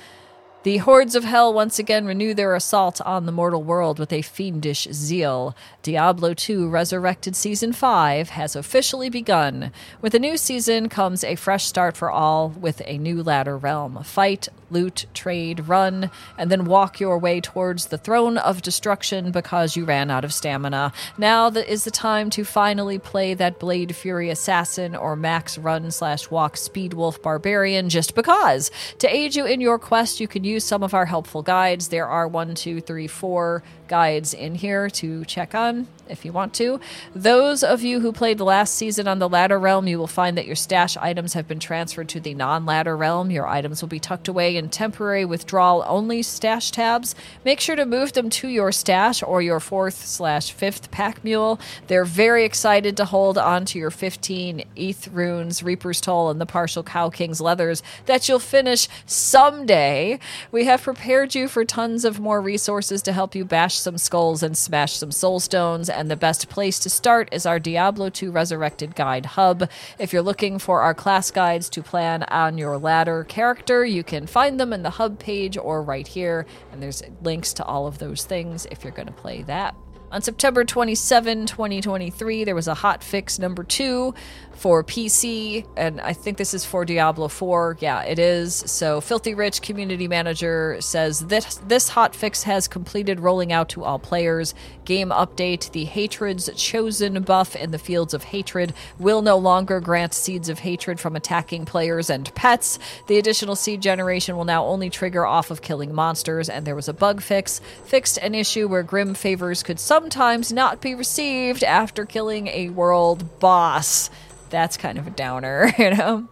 The 0.64 0.78
hordes 0.78 1.16
of 1.16 1.24
hell 1.24 1.54
once 1.54 1.78
again 1.78 2.06
renew 2.06 2.34
their 2.34 2.56
assault 2.56 3.00
on 3.02 3.26
the 3.26 3.32
mortal 3.32 3.64
world 3.64 4.00
with 4.00 4.12
a 4.12 4.24
fiendish 4.24 4.88
zeal. 4.92 5.56
Diablo 5.84 6.34
2 6.34 6.68
Resurrected 6.68 7.36
Season 7.36 7.72
5 7.72 8.32
has 8.32 8.56
officially 8.56 9.10
begun. 9.10 9.72
With 10.02 10.16
a 10.16 10.20
new 10.20 10.36
season 10.36 10.90
comes 10.90 11.24
a 11.24 11.36
fresh 11.36 11.66
start 11.66 11.96
for 11.96 12.12
all 12.12 12.50
with 12.50 12.82
a 12.86 12.98
new 12.98 13.22
ladder 13.24 13.56
realm. 13.56 14.04
Fight, 14.04 14.50
loot, 14.70 15.06
trade, 15.14 15.68
run, 15.68 16.10
and 16.38 16.52
then 16.52 16.66
walk 16.66 17.00
your 17.00 17.18
way 17.18 17.40
towards 17.40 17.86
the 17.86 17.98
throne 17.98 18.38
of 18.38 18.62
destruction 18.62 19.32
because 19.32 19.78
you 19.78 19.86
ran 19.86 20.12
out 20.12 20.26
of 20.26 20.34
stamina. 20.34 20.92
Now 21.18 21.48
is 21.48 21.84
the 21.84 21.92
time 21.92 22.30
to 22.32 22.44
finally 22.44 23.00
play 23.00 23.34
that 23.36 23.60
Blade 23.60 23.96
Fury 23.96 24.30
Assassin 24.30 24.96
or 24.96 25.16
Max 25.16 25.58
Run 25.58 25.92
slash 25.92 26.30
Walk 26.30 26.58
Speed 26.58 26.94
Wolf 26.94 27.22
Barbarian 27.22 27.90
just 27.90 28.16
because. 28.16 28.72
To 29.00 29.14
aid 29.14 29.36
you 29.36 29.46
in 29.46 29.62
your 29.62 29.80
quest, 29.80 30.20
you 30.20 30.28
can 30.28 30.44
use 30.48 30.64
some 30.64 30.84
of 30.84 30.94
our 30.94 31.06
helpful 31.06 31.44
guides. 31.44 31.90
There 31.90 32.08
are 32.08 32.28
one, 32.28 32.56
two, 32.56 32.82
three, 32.82 33.08
four 33.08 33.64
guides 33.88 34.34
in 34.34 34.56
here 34.56 34.90
to 34.90 35.26
check 35.26 35.56
on 35.56 35.88
if 36.10 36.26
you 36.26 36.32
want 36.32 36.54
to. 36.56 36.80
Those 37.14 37.64
of 37.64 37.82
you 37.82 38.00
who 38.00 38.12
played 38.12 38.40
last 38.40 38.76
season 38.76 39.08
on 39.08 39.20
the 39.20 39.30
ladder 39.30 39.60
realm, 39.60 39.88
you 39.88 39.98
will 39.98 40.08
find 40.08 40.38
that 40.38 40.46
your 40.46 40.56
stash 40.56 40.98
items 40.98 41.34
have 41.34 41.48
been 41.48 41.60
transferred 41.60 42.10
to 42.10 42.20
the 42.20 42.34
non 42.34 42.66
ladder 42.66 42.96
realm. 42.96 43.32
Your 43.32 43.48
items 43.48 43.82
will 43.82 43.90
be 43.90 44.00
tucked 44.00 44.28
away 44.28 44.56
in 44.56 44.70
temporary 44.70 45.26
withdrawal 45.26 45.84
only 45.88 46.24
stash 46.24 46.72
tabs. 46.72 47.16
Make 47.44 47.60
sure 47.60 47.76
to 47.76 47.86
move 47.86 48.14
them 48.14 48.30
to 48.32 48.48
your 48.48 48.72
stash 48.72 49.24
or 49.24 49.42
your 49.42 49.60
fourth 49.60 50.06
slash 50.06 50.52
fifth 50.52 50.92
pack 50.92 51.24
mule. 51.24 51.60
They're 51.88 52.06
very 52.06 52.46
excited 52.46 52.98
to 52.98 53.06
hold 53.06 53.38
on 53.38 53.66
to 53.66 53.80
your 53.80 53.92
15 53.92 54.64
ETH 54.76 55.08
runes, 55.10 55.64
Reaper's 55.64 56.02
Toll, 56.02 56.30
and 56.30 56.42
the 56.42 56.46
partial 56.46 56.84
Cow 56.84 57.10
King's 57.10 57.42
leathers 57.42 57.84
that 58.06 58.28
you'll 58.28 58.40
finish 58.40 58.88
someday. 59.06 60.20
We 60.52 60.66
have 60.66 60.82
prepared 60.82 61.36
you 61.36 61.48
for 61.48 61.66
tons 61.66 62.06
of 62.06 62.20
more 62.20 62.42
resources 62.42 63.02
to 63.04 63.14
help 63.14 63.36
you 63.36 63.46
bash 63.46 63.77
some 63.80 63.98
skulls 63.98 64.44
and 64.44 64.58
smash 64.58 64.94
some 64.94 65.12
soul 65.12 65.40
stones. 65.40 65.90
And 65.90 66.10
the 66.10 66.16
best 66.16 66.50
place 66.50 66.80
to 66.80 66.90
start 66.90 67.30
is 67.32 67.46
our 67.46 67.60
Diablo 67.60 68.10
2 68.10 68.32
Resurrected 68.32 68.96
Guide 68.96 69.26
hub. 69.26 69.70
If 70.00 70.14
you're 70.14 70.22
looking 70.22 70.60
for 70.60 70.82
our 70.82 70.94
class 70.94 71.32
guides 71.32 71.70
to 71.70 71.84
plan 71.84 72.24
on 72.24 72.58
your 72.58 72.78
ladder 72.78 73.24
character, 73.24 73.86
you 73.86 74.04
can 74.04 74.28
find 74.28 74.60
them 74.60 74.74
in 74.74 74.84
the 74.84 74.90
hub 74.92 75.20
page 75.20 75.58
or 75.58 75.82
right 75.82 76.08
here. 76.08 76.46
And 76.72 76.82
there's 76.82 77.04
links 77.22 77.54
to 77.54 77.66
all 77.66 77.88
of 77.88 78.00
those 78.00 78.26
things 78.26 78.66
if 78.72 78.84
you're 78.84 78.94
going 78.94 79.08
to 79.08 79.14
play 79.14 79.44
that. 79.44 79.76
On 80.10 80.22
September 80.22 80.64
27, 80.64 81.48
2023, 81.48 82.46
there 82.46 82.56
was 82.56 82.70
a 82.70 82.74
hot 82.74 83.04
fix 83.04 83.40
number 83.40 83.62
two 83.66 84.14
for 84.58 84.84
PC, 84.84 85.66
and 85.78 86.02
I 86.02 86.14
think 86.14 86.38
this 86.38 86.54
is 86.54 86.66
for 86.66 86.84
Diablo 86.84 87.28
4. 87.28 87.78
Yeah, 87.80 88.02
it 88.04 88.18
is. 88.18 88.56
So, 88.56 89.00
Filthierich 89.00 89.62
community 89.62 90.08
manager 90.08 90.78
says 90.82 91.28
this 91.28 91.56
this 91.68 91.92
hotfix 91.92 92.44
has 92.44 92.68
completed 92.68 93.20
rolling 93.20 93.54
out 93.54 93.70
to 93.70 93.84
all 93.84 94.00
players. 94.00 94.56
Game 94.84 95.10
update: 95.10 95.72
The 95.72 95.86
Hatred's 95.86 96.50
chosen 96.56 97.22
buff 97.22 97.56
in 97.56 97.72
the 97.72 97.78
Fields 97.78 98.14
of 98.14 98.24
Hatred 98.24 98.74
will 98.98 99.22
no 99.22 99.38
longer 99.38 99.80
grant 99.80 100.14
seeds 100.14 100.50
of 100.50 100.60
hatred 100.60 101.00
from 101.00 101.16
attacking 101.16 101.66
players 101.66 102.10
and 102.10 102.34
pets. 102.34 102.80
The 103.08 103.20
additional 103.20 103.56
seed 103.56 103.82
generation 103.82 104.36
will 104.36 104.46
now 104.46 104.66
only 104.66 104.90
trigger 104.90 105.26
off 105.26 105.52
of 105.52 105.62
killing 105.62 105.94
monsters, 105.94 106.50
and 106.50 106.66
there 106.66 106.76
was 106.76 106.88
a 106.88 106.94
bug 106.94 107.22
fix 107.22 107.62
fixed 107.86 108.18
an 108.18 108.34
issue 108.34 108.68
where 108.68 108.84
grim 108.84 109.14
favors 109.14 109.62
could 109.62 109.80
sometimes 109.80 110.52
not 110.52 110.82
be 110.82 110.96
received 110.96 111.64
after 111.64 112.06
killing 112.06 112.48
a 112.48 112.70
world 112.70 113.40
boss 113.40 114.10
that's 114.50 114.78
kind 114.78 114.98
of 114.98 115.08
a 115.08 115.12
downer, 115.12 115.72
you 115.78 115.92
know? 115.92 116.28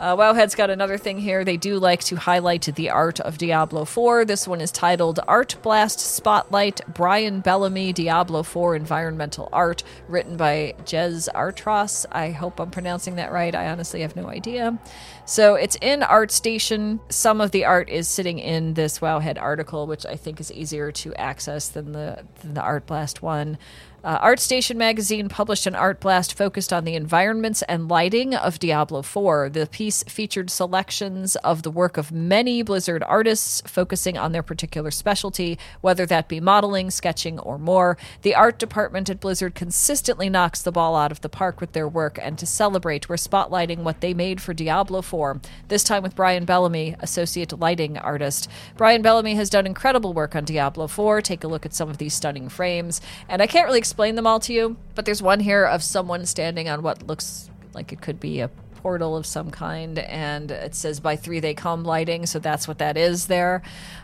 Uh, 0.00 0.16
Wowhead's 0.16 0.54
got 0.54 0.70
another 0.70 0.96
thing 0.96 1.18
here. 1.18 1.44
They 1.44 1.56
do 1.56 1.80
like 1.80 2.04
to 2.04 2.14
highlight 2.14 2.62
the 2.62 2.90
art 2.90 3.18
of 3.18 3.36
Diablo 3.36 3.84
4. 3.84 4.24
This 4.24 4.46
one 4.46 4.60
is 4.60 4.70
titled 4.70 5.18
Art 5.26 5.56
Blast 5.60 5.98
Spotlight 5.98 6.80
Brian 6.94 7.40
Bellamy 7.40 7.92
Diablo 7.92 8.44
4 8.44 8.76
Environmental 8.76 9.48
Art, 9.52 9.82
written 10.06 10.36
by 10.36 10.76
Jez 10.84 11.28
Artros. 11.34 12.06
I 12.12 12.30
hope 12.30 12.60
I'm 12.60 12.70
pronouncing 12.70 13.16
that 13.16 13.32
right. 13.32 13.52
I 13.52 13.70
honestly 13.70 14.02
have 14.02 14.14
no 14.14 14.28
idea. 14.28 14.78
So 15.24 15.56
it's 15.56 15.76
in 15.82 16.00
ArtStation. 16.00 17.00
Some 17.10 17.40
of 17.40 17.50
the 17.50 17.64
art 17.64 17.88
is 17.88 18.06
sitting 18.06 18.38
in 18.38 18.74
this 18.74 19.00
Wowhead 19.00 19.36
article, 19.36 19.88
which 19.88 20.06
I 20.06 20.14
think 20.14 20.38
is 20.38 20.52
easier 20.52 20.92
to 20.92 21.12
access 21.16 21.68
than 21.68 21.90
the, 21.90 22.24
than 22.40 22.54
the 22.54 22.62
Art 22.62 22.86
Blast 22.86 23.20
one. 23.20 23.58
Uh, 24.04 24.24
ArtStation 24.24 24.76
magazine 24.76 25.28
published 25.28 25.66
an 25.66 25.74
art 25.74 25.98
blast 25.98 26.38
focused 26.38 26.72
on 26.72 26.84
the 26.84 26.94
environments 26.94 27.62
and 27.62 27.88
lighting 27.88 28.32
of 28.32 28.60
Diablo 28.60 29.02
4. 29.02 29.50
The 29.50 29.66
piece 29.66 30.04
featured 30.04 30.50
selections 30.50 31.34
of 31.36 31.64
the 31.64 31.70
work 31.70 31.96
of 31.96 32.12
many 32.12 32.62
Blizzard 32.62 33.02
artists, 33.02 33.60
focusing 33.66 34.16
on 34.16 34.30
their 34.30 34.42
particular 34.44 34.92
specialty, 34.92 35.58
whether 35.80 36.06
that 36.06 36.28
be 36.28 36.38
modeling, 36.38 36.92
sketching, 36.92 37.40
or 37.40 37.58
more. 37.58 37.98
The 38.22 38.36
art 38.36 38.60
department 38.60 39.10
at 39.10 39.18
Blizzard 39.18 39.56
consistently 39.56 40.30
knocks 40.30 40.62
the 40.62 40.70
ball 40.70 40.94
out 40.94 41.10
of 41.10 41.20
the 41.20 41.28
park 41.28 41.60
with 41.60 41.72
their 41.72 41.88
work, 41.88 42.20
and 42.22 42.38
to 42.38 42.46
celebrate, 42.46 43.08
we're 43.08 43.16
spotlighting 43.16 43.78
what 43.78 44.00
they 44.00 44.14
made 44.14 44.40
for 44.40 44.54
Diablo 44.54 45.02
4, 45.02 45.40
this 45.66 45.82
time 45.82 46.04
with 46.04 46.14
Brian 46.14 46.44
Bellamy, 46.44 46.94
associate 47.00 47.58
lighting 47.58 47.98
artist. 47.98 48.48
Brian 48.76 49.02
Bellamy 49.02 49.34
has 49.34 49.50
done 49.50 49.66
incredible 49.66 50.14
work 50.14 50.36
on 50.36 50.44
Diablo 50.44 50.86
4. 50.86 51.20
Take 51.20 51.42
a 51.42 51.48
look 51.48 51.66
at 51.66 51.74
some 51.74 51.88
of 51.88 51.98
these 51.98 52.14
stunning 52.14 52.48
frames, 52.48 53.00
and 53.28 53.42
I 53.42 53.48
can't 53.48 53.66
really 53.66 53.78
explain 53.78 53.97
them 53.98 54.26
all 54.26 54.40
to 54.40 54.52
you, 54.52 54.76
but 54.94 55.04
there's 55.04 55.20
one 55.20 55.40
here 55.40 55.64
of 55.64 55.82
someone 55.82 56.24
standing 56.24 56.68
on 56.68 56.82
what 56.82 57.06
looks 57.06 57.50
like 57.74 57.92
it 57.92 58.00
could 58.00 58.20
be 58.20 58.40
a 58.40 58.48
portal 58.76 59.16
of 59.16 59.26
some 59.26 59.50
kind, 59.50 59.98
and 59.98 60.52
it 60.52 60.74
says 60.74 61.00
by 61.00 61.16
three 61.16 61.40
they 61.40 61.52
come 61.52 61.82
lighting, 61.82 62.24
so 62.24 62.38
that's 62.38 62.68
what 62.68 62.78
that 62.78 62.96
is 62.96 63.26
there. 63.26 63.60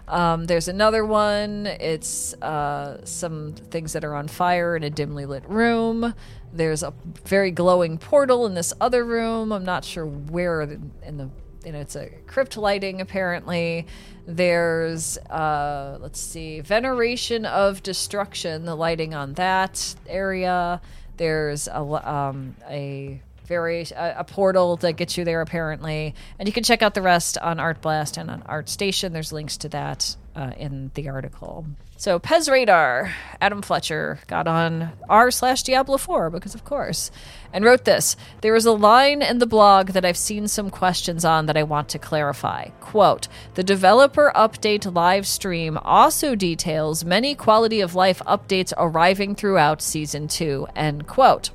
Um, 0.08 0.46
there's 0.46 0.66
another 0.66 1.04
one, 1.04 1.66
it's 1.66 2.34
uh, 2.34 3.04
some 3.04 3.52
things 3.52 3.92
that 3.92 4.04
are 4.04 4.14
on 4.14 4.26
fire 4.26 4.76
in 4.76 4.82
a 4.82 4.90
dimly 4.90 5.26
lit 5.26 5.48
room. 5.48 6.12
There's 6.52 6.82
a 6.82 6.92
very 7.24 7.52
glowing 7.52 7.98
portal 7.98 8.46
in 8.46 8.54
this 8.54 8.72
other 8.80 9.04
room. 9.04 9.52
I'm 9.52 9.64
not 9.64 9.84
sure 9.84 10.06
where 10.06 10.62
in 10.62 11.16
the 11.16 11.30
you 11.64 11.72
know, 11.72 11.80
it's 11.80 11.96
a 11.96 12.10
crypt 12.26 12.56
lighting 12.56 13.00
apparently. 13.00 13.86
There's, 14.26 15.18
uh, 15.18 15.98
let's 16.00 16.20
see, 16.20 16.60
veneration 16.60 17.44
of 17.44 17.82
destruction, 17.82 18.64
the 18.64 18.74
lighting 18.74 19.14
on 19.14 19.34
that 19.34 19.94
area. 20.06 20.80
There's 21.16 21.68
a, 21.68 21.80
um, 21.80 22.56
a 22.68 23.20
very 23.46 23.82
a, 23.94 24.16
a, 24.18 24.24
portal 24.24 24.76
that 24.76 24.94
gets 24.94 25.16
you 25.16 25.24
there 25.24 25.40
apparently, 25.40 26.14
and 26.38 26.48
you 26.48 26.52
can 26.52 26.64
check 26.64 26.82
out 26.82 26.94
the 26.94 27.02
rest 27.02 27.38
on 27.38 27.60
Art 27.60 27.80
Blast 27.80 28.16
and 28.16 28.30
on 28.30 28.42
art 28.46 28.68
station 28.68 29.12
There's 29.12 29.32
links 29.32 29.56
to 29.58 29.68
that 29.70 30.16
uh, 30.34 30.52
in 30.56 30.90
the 30.94 31.08
article. 31.08 31.66
So 31.96 32.18
Pez 32.18 32.50
Radar, 32.50 33.14
Adam 33.40 33.62
Fletcher 33.62 34.18
got 34.26 34.48
on 34.48 34.92
r 35.08 35.30
slash 35.30 35.62
Diablo 35.62 35.96
4 35.96 36.28
because 36.28 36.54
of 36.54 36.64
course, 36.64 37.10
and 37.52 37.64
wrote 37.64 37.84
this. 37.84 38.16
There 38.40 38.56
is 38.56 38.66
a 38.66 38.72
line 38.72 39.22
in 39.22 39.38
the 39.38 39.46
blog 39.46 39.88
that 39.90 40.04
I've 40.04 40.16
seen 40.16 40.48
some 40.48 40.70
questions 40.70 41.24
on 41.24 41.46
that 41.46 41.56
I 41.56 41.62
want 41.62 41.88
to 41.90 41.98
clarify. 41.98 42.70
Quote: 42.80 43.28
The 43.54 43.62
developer 43.62 44.32
update 44.34 44.92
live 44.92 45.26
stream 45.26 45.78
also 45.78 46.34
details 46.34 47.04
many 47.04 47.34
quality 47.34 47.80
of 47.80 47.94
life 47.94 48.20
updates 48.26 48.72
arriving 48.76 49.34
throughout 49.36 49.80
season 49.80 50.26
two. 50.26 50.66
End 50.74 51.06
quote. 51.06 51.50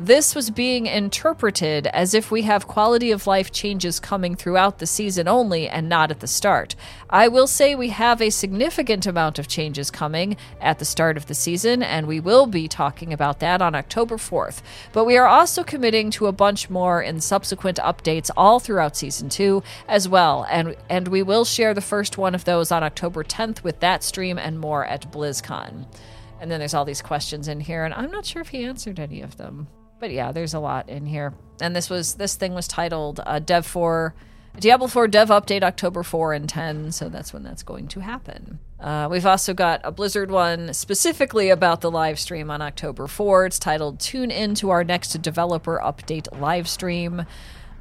This 0.00 0.32
was 0.32 0.50
being 0.50 0.86
interpreted 0.86 1.88
as 1.88 2.14
if 2.14 2.30
we 2.30 2.42
have 2.42 2.68
quality 2.68 3.10
of 3.10 3.26
life 3.26 3.50
changes 3.50 3.98
coming 3.98 4.36
throughout 4.36 4.78
the 4.78 4.86
season 4.86 5.26
only 5.26 5.68
and 5.68 5.88
not 5.88 6.12
at 6.12 6.20
the 6.20 6.28
start. 6.28 6.76
I 7.10 7.26
will 7.26 7.48
say 7.48 7.74
we 7.74 7.88
have 7.88 8.22
a 8.22 8.30
significant 8.30 9.06
amount 9.06 9.40
of 9.40 9.48
changes 9.48 9.90
coming 9.90 10.36
at 10.60 10.78
the 10.78 10.84
start 10.84 11.16
of 11.16 11.26
the 11.26 11.34
season, 11.34 11.82
and 11.82 12.06
we 12.06 12.20
will 12.20 12.46
be 12.46 12.68
talking 12.68 13.12
about 13.12 13.40
that 13.40 13.60
on 13.60 13.74
October 13.74 14.18
4th. 14.18 14.62
But 14.92 15.04
we 15.04 15.16
are 15.16 15.26
also 15.26 15.64
committing 15.64 16.12
to 16.12 16.28
a 16.28 16.32
bunch 16.32 16.70
more 16.70 17.02
in 17.02 17.20
subsequent 17.20 17.78
updates 17.78 18.30
all 18.36 18.60
throughout 18.60 18.96
season 18.96 19.28
2 19.28 19.64
as 19.88 20.08
well, 20.08 20.46
and, 20.48 20.76
and 20.88 21.08
we 21.08 21.24
will 21.24 21.44
share 21.44 21.74
the 21.74 21.80
first 21.80 22.16
one 22.16 22.36
of 22.36 22.44
those 22.44 22.70
on 22.70 22.84
October 22.84 23.24
10th 23.24 23.64
with 23.64 23.80
that 23.80 24.04
stream 24.04 24.38
and 24.38 24.60
more 24.60 24.86
at 24.86 25.10
BlizzCon. 25.10 25.92
And 26.40 26.48
then 26.48 26.60
there's 26.60 26.74
all 26.74 26.84
these 26.84 27.02
questions 27.02 27.48
in 27.48 27.58
here, 27.58 27.84
and 27.84 27.92
I'm 27.92 28.12
not 28.12 28.26
sure 28.26 28.42
if 28.42 28.50
he 28.50 28.62
answered 28.62 29.00
any 29.00 29.22
of 29.22 29.38
them. 29.38 29.66
But 30.00 30.10
yeah, 30.12 30.32
there's 30.32 30.54
a 30.54 30.60
lot 30.60 30.88
in 30.88 31.06
here. 31.06 31.34
And 31.60 31.74
this 31.74 31.90
was 31.90 32.14
this 32.14 32.36
thing 32.36 32.54
was 32.54 32.68
titled 32.68 33.20
uh, 33.24 33.38
Dev 33.40 33.66
4 33.66 34.14
Diablo 34.60 34.88
4 34.88 35.06
Dev 35.06 35.28
Update 35.28 35.62
October 35.62 36.02
4 36.02 36.32
and 36.32 36.48
10, 36.48 36.90
so 36.90 37.08
that's 37.08 37.32
when 37.32 37.44
that's 37.44 37.62
going 37.62 37.86
to 37.88 38.00
happen. 38.00 38.58
Uh, 38.80 39.06
we've 39.08 39.26
also 39.26 39.54
got 39.54 39.80
a 39.84 39.92
Blizzard 39.92 40.32
one 40.32 40.74
specifically 40.74 41.48
about 41.50 41.80
the 41.80 41.90
live 41.90 42.18
stream 42.18 42.50
on 42.50 42.60
October 42.60 43.06
4. 43.06 43.46
It's 43.46 43.58
titled 43.60 44.00
Tune 44.00 44.32
in 44.32 44.56
to 44.56 44.70
our 44.70 44.82
next 44.82 45.22
developer 45.22 45.80
update 45.82 46.26
live 46.40 46.68
stream. 46.68 47.24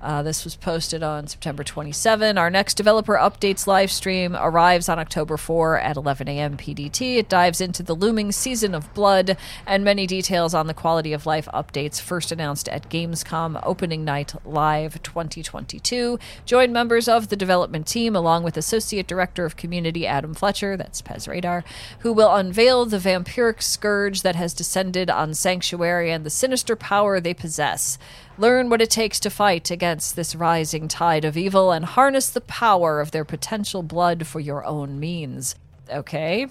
Uh, 0.01 0.21
this 0.21 0.43
was 0.43 0.55
posted 0.55 1.01
on 1.01 1.27
September 1.27 1.63
27. 1.63 2.37
Our 2.37 2.49
next 2.49 2.75
developer 2.75 3.15
updates 3.15 3.65
live 3.65 3.91
stream 3.91 4.35
arrives 4.35 4.87
on 4.87 4.99
October 4.99 5.37
4 5.37 5.79
at 5.79 5.97
11 5.97 6.27
a.m. 6.27 6.55
PDT. 6.55 7.17
It 7.17 7.27
dives 7.27 7.59
into 7.59 7.81
the 7.81 7.95
looming 7.95 8.31
season 8.31 8.75
of 8.75 8.93
Blood 8.93 9.37
and 9.65 9.83
many 9.83 10.05
details 10.05 10.53
on 10.53 10.67
the 10.67 10.73
quality 10.73 11.13
of 11.13 11.25
life 11.25 11.47
updates 11.53 11.99
first 11.99 12.31
announced 12.31 12.69
at 12.69 12.89
Gamescom 12.89 13.59
Opening 13.63 14.05
Night 14.05 14.35
Live 14.45 15.01
2022. 15.01 16.19
Join 16.45 16.71
members 16.71 17.07
of 17.07 17.29
the 17.29 17.35
development 17.35 17.87
team 17.87 18.15
along 18.15 18.43
with 18.43 18.55
Associate 18.55 19.07
Director 19.07 19.45
of 19.45 19.57
Community 19.57 20.05
Adam 20.05 20.35
Fletcher, 20.35 20.77
that's 20.77 21.01
Pez 21.01 21.27
Radar, 21.27 21.63
who 21.99 22.13
will 22.13 22.35
unveil 22.35 22.85
the 22.85 22.97
vampiric 22.97 23.63
scourge 23.63 24.21
that 24.21 24.35
has 24.35 24.53
descended 24.53 25.09
on 25.09 25.33
Sanctuary 25.33 26.11
and 26.11 26.23
the 26.23 26.29
sinister 26.29 26.75
power 26.75 27.19
they 27.19 27.33
possess. 27.33 27.97
Learn 28.39 28.69
what 28.69 28.83
it 28.83 28.91
takes 28.91 29.19
to 29.21 29.31
fight 29.31 29.71
against 29.71 30.15
this 30.15 30.35
rising 30.35 30.87
tide 30.87 31.25
of 31.25 31.35
evil 31.35 31.71
and 31.71 31.83
harness 31.83 32.29
the 32.29 32.41
power 32.41 33.01
of 33.01 33.09
their 33.09 33.25
potential 33.25 33.81
blood 33.81 34.27
for 34.27 34.39
your 34.39 34.63
own 34.63 34.99
means 34.99 35.55
okay. 35.89 36.47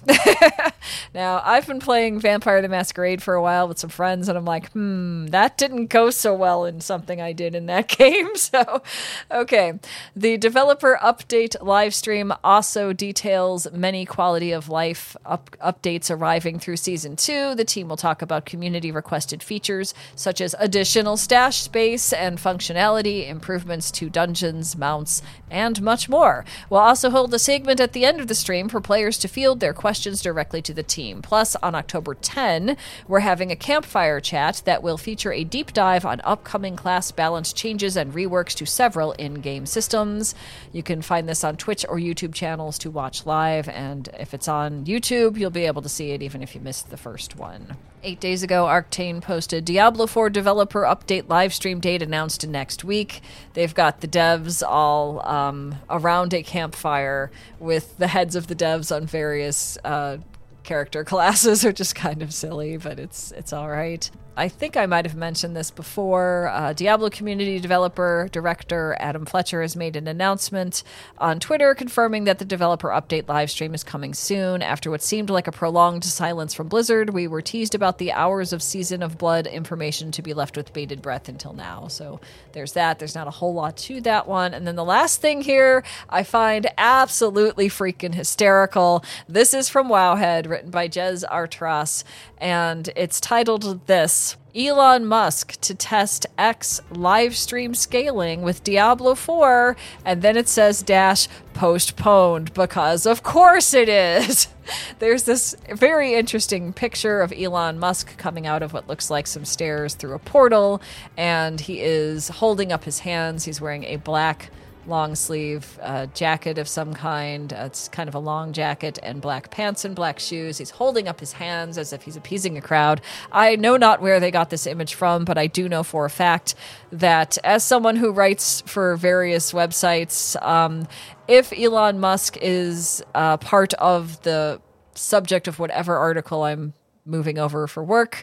now, 1.14 1.42
I've 1.44 1.66
been 1.66 1.80
playing 1.80 2.20
Vampire 2.20 2.62
the 2.62 2.68
Masquerade 2.68 3.22
for 3.22 3.34
a 3.34 3.42
while 3.42 3.68
with 3.68 3.78
some 3.78 3.90
friends, 3.90 4.28
and 4.28 4.36
I'm 4.36 4.44
like, 4.44 4.70
hmm, 4.72 5.26
that 5.26 5.58
didn't 5.58 5.86
go 5.86 6.10
so 6.10 6.34
well 6.34 6.64
in 6.64 6.80
something 6.80 7.20
I 7.20 7.32
did 7.32 7.54
in 7.54 7.66
that 7.66 7.88
game. 7.98 8.34
So, 8.36 8.82
okay. 9.30 9.78
The 10.14 10.36
developer 10.36 10.98
update 11.02 11.56
live 11.62 11.94
stream 11.94 12.32
also 12.44 12.92
details 12.92 13.66
many 13.72 14.04
quality 14.06 14.52
of 14.52 14.68
life 14.68 15.16
up- 15.24 15.56
updates 15.58 16.10
arriving 16.10 16.58
through 16.58 16.76
season 16.76 17.16
two. 17.16 17.54
The 17.54 17.64
team 17.64 17.88
will 17.88 17.96
talk 17.96 18.22
about 18.22 18.46
community 18.46 18.90
requested 18.92 19.42
features 19.42 19.94
such 20.14 20.40
as 20.40 20.54
additional 20.58 21.16
stash 21.16 21.62
space 21.62 22.12
and 22.12 22.38
functionality, 22.38 23.28
improvements 23.28 23.90
to 23.92 24.08
dungeons, 24.10 24.76
mounts, 24.76 25.22
and 25.50 25.80
much 25.82 26.08
more. 26.08 26.44
We'll 26.70 26.80
also 26.80 27.10
hold 27.10 27.32
a 27.34 27.38
segment 27.38 27.80
at 27.80 27.92
the 27.92 28.04
end 28.04 28.20
of 28.20 28.28
the 28.28 28.34
stream 28.34 28.68
for 28.68 28.80
players 28.80 29.18
to 29.18 29.25
to 29.26 29.32
field 29.32 29.60
their 29.60 29.74
questions 29.74 30.22
directly 30.22 30.62
to 30.62 30.72
the 30.72 30.82
team. 30.82 31.20
Plus, 31.20 31.56
on 31.56 31.74
October 31.74 32.14
10, 32.14 32.76
we're 33.08 33.20
having 33.20 33.50
a 33.50 33.56
campfire 33.56 34.20
chat 34.20 34.62
that 34.64 34.82
will 34.82 34.96
feature 34.96 35.32
a 35.32 35.44
deep 35.44 35.72
dive 35.72 36.04
on 36.04 36.20
upcoming 36.22 36.76
class 36.76 37.10
balance 37.10 37.52
changes 37.52 37.96
and 37.96 38.14
reworks 38.14 38.54
to 38.54 38.64
several 38.64 39.12
in 39.12 39.34
game 39.34 39.66
systems. 39.66 40.34
You 40.72 40.82
can 40.82 41.02
find 41.02 41.28
this 41.28 41.42
on 41.42 41.56
Twitch 41.56 41.84
or 41.88 41.96
YouTube 41.96 42.34
channels 42.34 42.78
to 42.78 42.90
watch 42.90 43.26
live, 43.26 43.68
and 43.68 44.08
if 44.18 44.32
it's 44.32 44.48
on 44.48 44.84
YouTube, 44.84 45.36
you'll 45.36 45.50
be 45.50 45.66
able 45.66 45.82
to 45.82 45.88
see 45.88 46.12
it 46.12 46.22
even 46.22 46.42
if 46.42 46.54
you 46.54 46.60
missed 46.60 46.90
the 46.90 46.96
first 46.96 47.36
one. 47.36 47.76
Eight 48.06 48.20
days 48.20 48.44
ago, 48.44 48.66
Arktane 48.66 49.20
posted 49.20 49.64
Diablo 49.64 50.06
4 50.06 50.30
developer 50.30 50.82
update 50.82 51.28
live 51.28 51.52
stream 51.52 51.80
date 51.80 52.02
announced 52.02 52.46
next 52.46 52.84
week. 52.84 53.20
They've 53.54 53.74
got 53.74 54.00
the 54.00 54.06
devs 54.06 54.62
all 54.64 55.26
um, 55.26 55.74
around 55.90 56.32
a 56.32 56.44
campfire 56.44 57.32
with 57.58 57.98
the 57.98 58.06
heads 58.06 58.36
of 58.36 58.46
the 58.46 58.54
devs 58.54 58.94
on 58.94 59.06
various 59.06 59.76
uh, 59.84 60.18
character 60.62 61.02
classes, 61.12 61.64
which 61.64 61.80
is 61.80 61.92
kind 61.92 62.22
of 62.22 62.32
silly, 62.32 62.76
but 62.76 63.00
it's 63.00 63.32
it's 63.32 63.52
all 63.52 63.68
right. 63.68 64.08
I 64.38 64.48
think 64.50 64.76
I 64.76 64.84
might 64.84 65.06
have 65.06 65.16
mentioned 65.16 65.56
this 65.56 65.70
before. 65.70 66.48
Uh, 66.52 66.74
Diablo 66.74 67.08
community 67.08 67.58
developer 67.58 68.28
director 68.30 68.94
Adam 69.00 69.24
Fletcher 69.24 69.62
has 69.62 69.74
made 69.74 69.96
an 69.96 70.06
announcement 70.06 70.82
on 71.16 71.40
Twitter 71.40 71.74
confirming 71.74 72.24
that 72.24 72.38
the 72.38 72.44
developer 72.44 72.88
update 72.88 73.22
livestream 73.22 73.74
is 73.74 73.82
coming 73.82 74.12
soon. 74.12 74.60
After 74.60 74.90
what 74.90 75.02
seemed 75.02 75.30
like 75.30 75.46
a 75.46 75.52
prolonged 75.52 76.04
silence 76.04 76.52
from 76.52 76.68
Blizzard, 76.68 77.10
we 77.10 77.26
were 77.26 77.40
teased 77.40 77.74
about 77.74 77.96
the 77.96 78.12
hours 78.12 78.52
of 78.52 78.62
Season 78.62 79.02
of 79.02 79.16
Blood 79.16 79.46
information 79.46 80.12
to 80.12 80.20
be 80.20 80.34
left 80.34 80.54
with 80.54 80.74
bated 80.74 81.00
breath 81.00 81.30
until 81.30 81.54
now. 81.54 81.88
So 81.88 82.20
there's 82.52 82.74
that. 82.74 82.98
There's 82.98 83.14
not 83.14 83.28
a 83.28 83.30
whole 83.30 83.54
lot 83.54 83.78
to 83.78 84.02
that 84.02 84.28
one. 84.28 84.52
And 84.52 84.66
then 84.66 84.76
the 84.76 84.84
last 84.84 85.22
thing 85.22 85.40
here 85.40 85.82
I 86.10 86.24
find 86.24 86.66
absolutely 86.76 87.70
freaking 87.70 88.14
hysterical. 88.14 89.02
This 89.26 89.54
is 89.54 89.70
from 89.70 89.88
Wowhead, 89.88 90.46
written 90.46 90.70
by 90.70 90.88
Jez 90.88 91.24
Artras, 91.24 92.04
and 92.36 92.90
it's 92.94 93.18
titled 93.18 93.86
This. 93.86 94.25
Elon 94.56 95.04
Musk 95.04 95.60
to 95.60 95.74
test 95.74 96.26
X 96.38 96.80
live 96.90 97.36
stream 97.36 97.74
scaling 97.74 98.40
with 98.40 98.64
Diablo 98.64 99.14
4, 99.14 99.76
and 100.04 100.22
then 100.22 100.36
it 100.36 100.48
says 100.48 100.82
dash 100.82 101.28
postponed 101.52 102.54
because 102.54 103.04
of 103.04 103.22
course 103.22 103.74
it 103.74 103.88
is. 103.88 104.48
There's 104.98 105.24
this 105.24 105.54
very 105.74 106.14
interesting 106.14 106.72
picture 106.72 107.20
of 107.20 107.32
Elon 107.36 107.78
Musk 107.78 108.16
coming 108.16 108.46
out 108.46 108.62
of 108.62 108.72
what 108.72 108.88
looks 108.88 109.10
like 109.10 109.26
some 109.26 109.44
stairs 109.44 109.94
through 109.94 110.14
a 110.14 110.18
portal, 110.18 110.80
and 111.16 111.60
he 111.60 111.80
is 111.80 112.28
holding 112.28 112.72
up 112.72 112.84
his 112.84 113.00
hands. 113.00 113.44
He's 113.44 113.60
wearing 113.60 113.84
a 113.84 113.96
black 113.96 114.50
long 114.88 115.14
sleeve 115.14 115.78
uh, 115.82 116.06
jacket 116.06 116.58
of 116.58 116.68
some 116.68 116.94
kind. 116.94 117.52
Uh, 117.52 117.64
it's 117.66 117.88
kind 117.88 118.08
of 118.08 118.14
a 118.14 118.18
long 118.18 118.52
jacket 118.52 118.98
and 119.02 119.20
black 119.20 119.50
pants 119.50 119.84
and 119.84 119.94
black 119.94 120.18
shoes. 120.18 120.58
He's 120.58 120.70
holding 120.70 121.08
up 121.08 121.20
his 121.20 121.32
hands 121.32 121.78
as 121.78 121.92
if 121.92 122.02
he's 122.02 122.16
appeasing 122.16 122.56
a 122.56 122.60
crowd. 122.60 123.00
I 123.32 123.56
know 123.56 123.76
not 123.76 124.00
where 124.00 124.20
they 124.20 124.30
got 124.30 124.50
this 124.50 124.66
image 124.66 124.94
from, 124.94 125.24
but 125.24 125.38
I 125.38 125.46
do 125.46 125.68
know 125.68 125.82
for 125.82 126.04
a 126.04 126.10
fact 126.10 126.54
that 126.92 127.38
as 127.44 127.64
someone 127.64 127.96
who 127.96 128.12
writes 128.12 128.62
for 128.62 128.96
various 128.96 129.52
websites, 129.52 130.40
um, 130.42 130.86
if 131.28 131.52
Elon 131.52 131.98
Musk 131.98 132.36
is 132.40 133.02
uh, 133.14 133.36
part 133.38 133.74
of 133.74 134.22
the 134.22 134.60
subject 134.94 135.48
of 135.48 135.58
whatever 135.58 135.96
article 135.96 136.42
I'm 136.42 136.74
moving 137.04 137.38
over 137.38 137.66
for 137.66 137.84
work, 137.84 138.22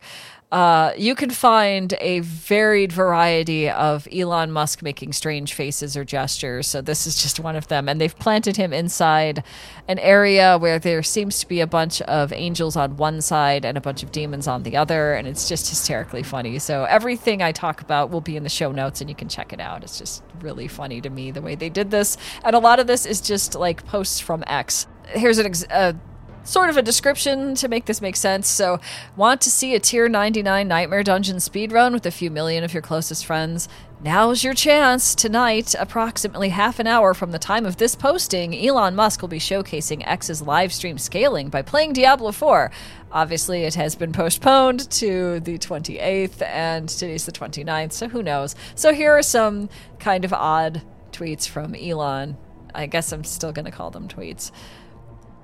uh, 0.54 0.94
you 0.96 1.16
can 1.16 1.32
find 1.32 1.96
a 2.00 2.20
varied 2.20 2.92
variety 2.92 3.68
of 3.68 4.08
Elon 4.13 4.52
Musk 4.52 4.84
making 4.84 5.12
strange 5.12 5.56
faces 5.56 5.98
or 5.98 6.06
gestures. 6.06 6.68
So 6.68 6.80
this 6.80 7.08
is 7.08 7.20
just 7.20 7.39
one 7.39 7.56
of 7.56 7.70
them. 7.70 7.89
And 7.89 8.00
they've 8.00 8.16
planted 8.20 8.56
him 8.56 8.72
inside 8.72 9.44
an 9.88 9.98
area 9.98 10.60
where 10.60 10.78
there 10.78 11.02
seems 11.02 11.39
to 11.39 11.48
be 11.48 11.60
a 11.60 11.66
bunch 11.66 12.02
of 12.04 12.32
angels 12.32 12.76
on 12.76 12.98
one 12.98 13.20
side 13.20 13.66
and 13.66 13.80
a 13.80 13.82
bunch 13.82 14.04
of 14.04 14.12
demons 14.12 14.48
on 14.48 14.62
the 14.62 14.78
other. 14.78 15.16
And 15.16 15.28
it's 15.28 15.50
just 15.50 15.70
hysterically 15.70 16.22
funny. 16.22 16.60
So 16.60 16.84
everything 16.84 17.42
I 17.42 17.52
talk 17.52 17.82
about 17.82 18.12
will 18.12 18.22
be 18.22 18.38
in 18.38 18.44
the 18.44 18.50
show 18.50 18.72
notes 18.72 19.02
and 19.02 19.10
you 19.10 19.16
can 19.16 19.30
check 19.30 19.54
it 19.54 19.60
out. 19.60 19.84
It's 19.84 19.98
just 19.98 20.22
really 20.39 20.68
funny 20.68 21.02
to 21.02 21.10
me 21.10 21.32
the 21.32 21.42
way 21.42 21.56
they 21.56 21.70
did 21.70 21.89
this. 21.89 22.16
And 22.44 22.56
a 22.56 22.60
lot 22.60 22.80
of 22.80 22.86
this 22.86 23.08
is 23.08 23.22
just 23.22 23.56
like 23.56 23.88
posts 23.88 24.20
from 24.20 24.44
X. 24.46 24.86
Here's 25.08 25.39
an 25.39 25.48
ex- 25.48 25.66
uh, 25.72 25.94
sort 26.43 26.69
of 26.69 26.77
a 26.77 26.82
description 26.82 27.56
to 27.56 27.67
make 27.67 27.86
this 27.86 28.01
make 28.01 28.15
sense. 28.15 28.47
So, 28.47 28.79
want 29.15 29.41
to 29.41 29.49
see 29.49 29.75
a 29.75 29.79
tier 29.79 30.10
99 30.10 30.67
Nightmare 30.67 31.03
Dungeon 31.03 31.38
speedrun 31.38 31.93
with 31.93 32.06
a 32.06 32.12
few 32.12 32.29
million 32.29 32.63
of 32.63 32.73
your 32.73 32.82
closest 32.82 33.25
friends? 33.25 33.67
Now's 34.03 34.43
your 34.43 34.53
chance. 34.53 35.15
Tonight, 35.15 35.75
approximately 35.79 36.49
half 36.49 36.79
an 36.79 36.88
hour 36.88 37.13
from 37.13 37.32
the 37.32 37.39
time 37.39 37.65
of 37.65 37.77
this 37.77 37.95
posting, 37.95 38.53
Elon 38.53 38.95
Musk 38.95 39.21
will 39.21 39.29
be 39.29 39.39
showcasing 39.39 40.06
X's 40.06 40.41
live 40.41 40.73
stream 40.73 40.97
scaling 40.97 41.47
by 41.47 41.62
playing 41.62 41.93
Diablo 41.93 42.34
4. 42.34 42.69
Obviously, 43.13 43.63
it 43.63 43.75
has 43.75 43.95
been 43.95 44.12
postponed 44.12 44.89
to 44.91 45.39
the 45.39 45.58
28th, 45.58 46.41
and 46.41 46.89
today's 46.89 47.25
the 47.25 47.32
29th, 47.32 47.93
so 47.93 48.10
who 48.10 48.21
knows? 48.21 48.56
So, 48.75 48.93
here 48.93 49.13
are 49.13 49.23
some 49.23 49.69
kind 49.99 50.25
of 50.25 50.34
odd 50.34 50.82
tweets 51.13 51.47
from 51.47 51.73
Elon. 51.73 52.36
I 52.75 52.88
guess 52.88 53.12
I'm 53.13 53.23
still 53.23 53.53
going 53.53 53.65
to 53.65 53.71
call 53.71 53.91
them 53.91 54.08
tweets. 54.08 54.51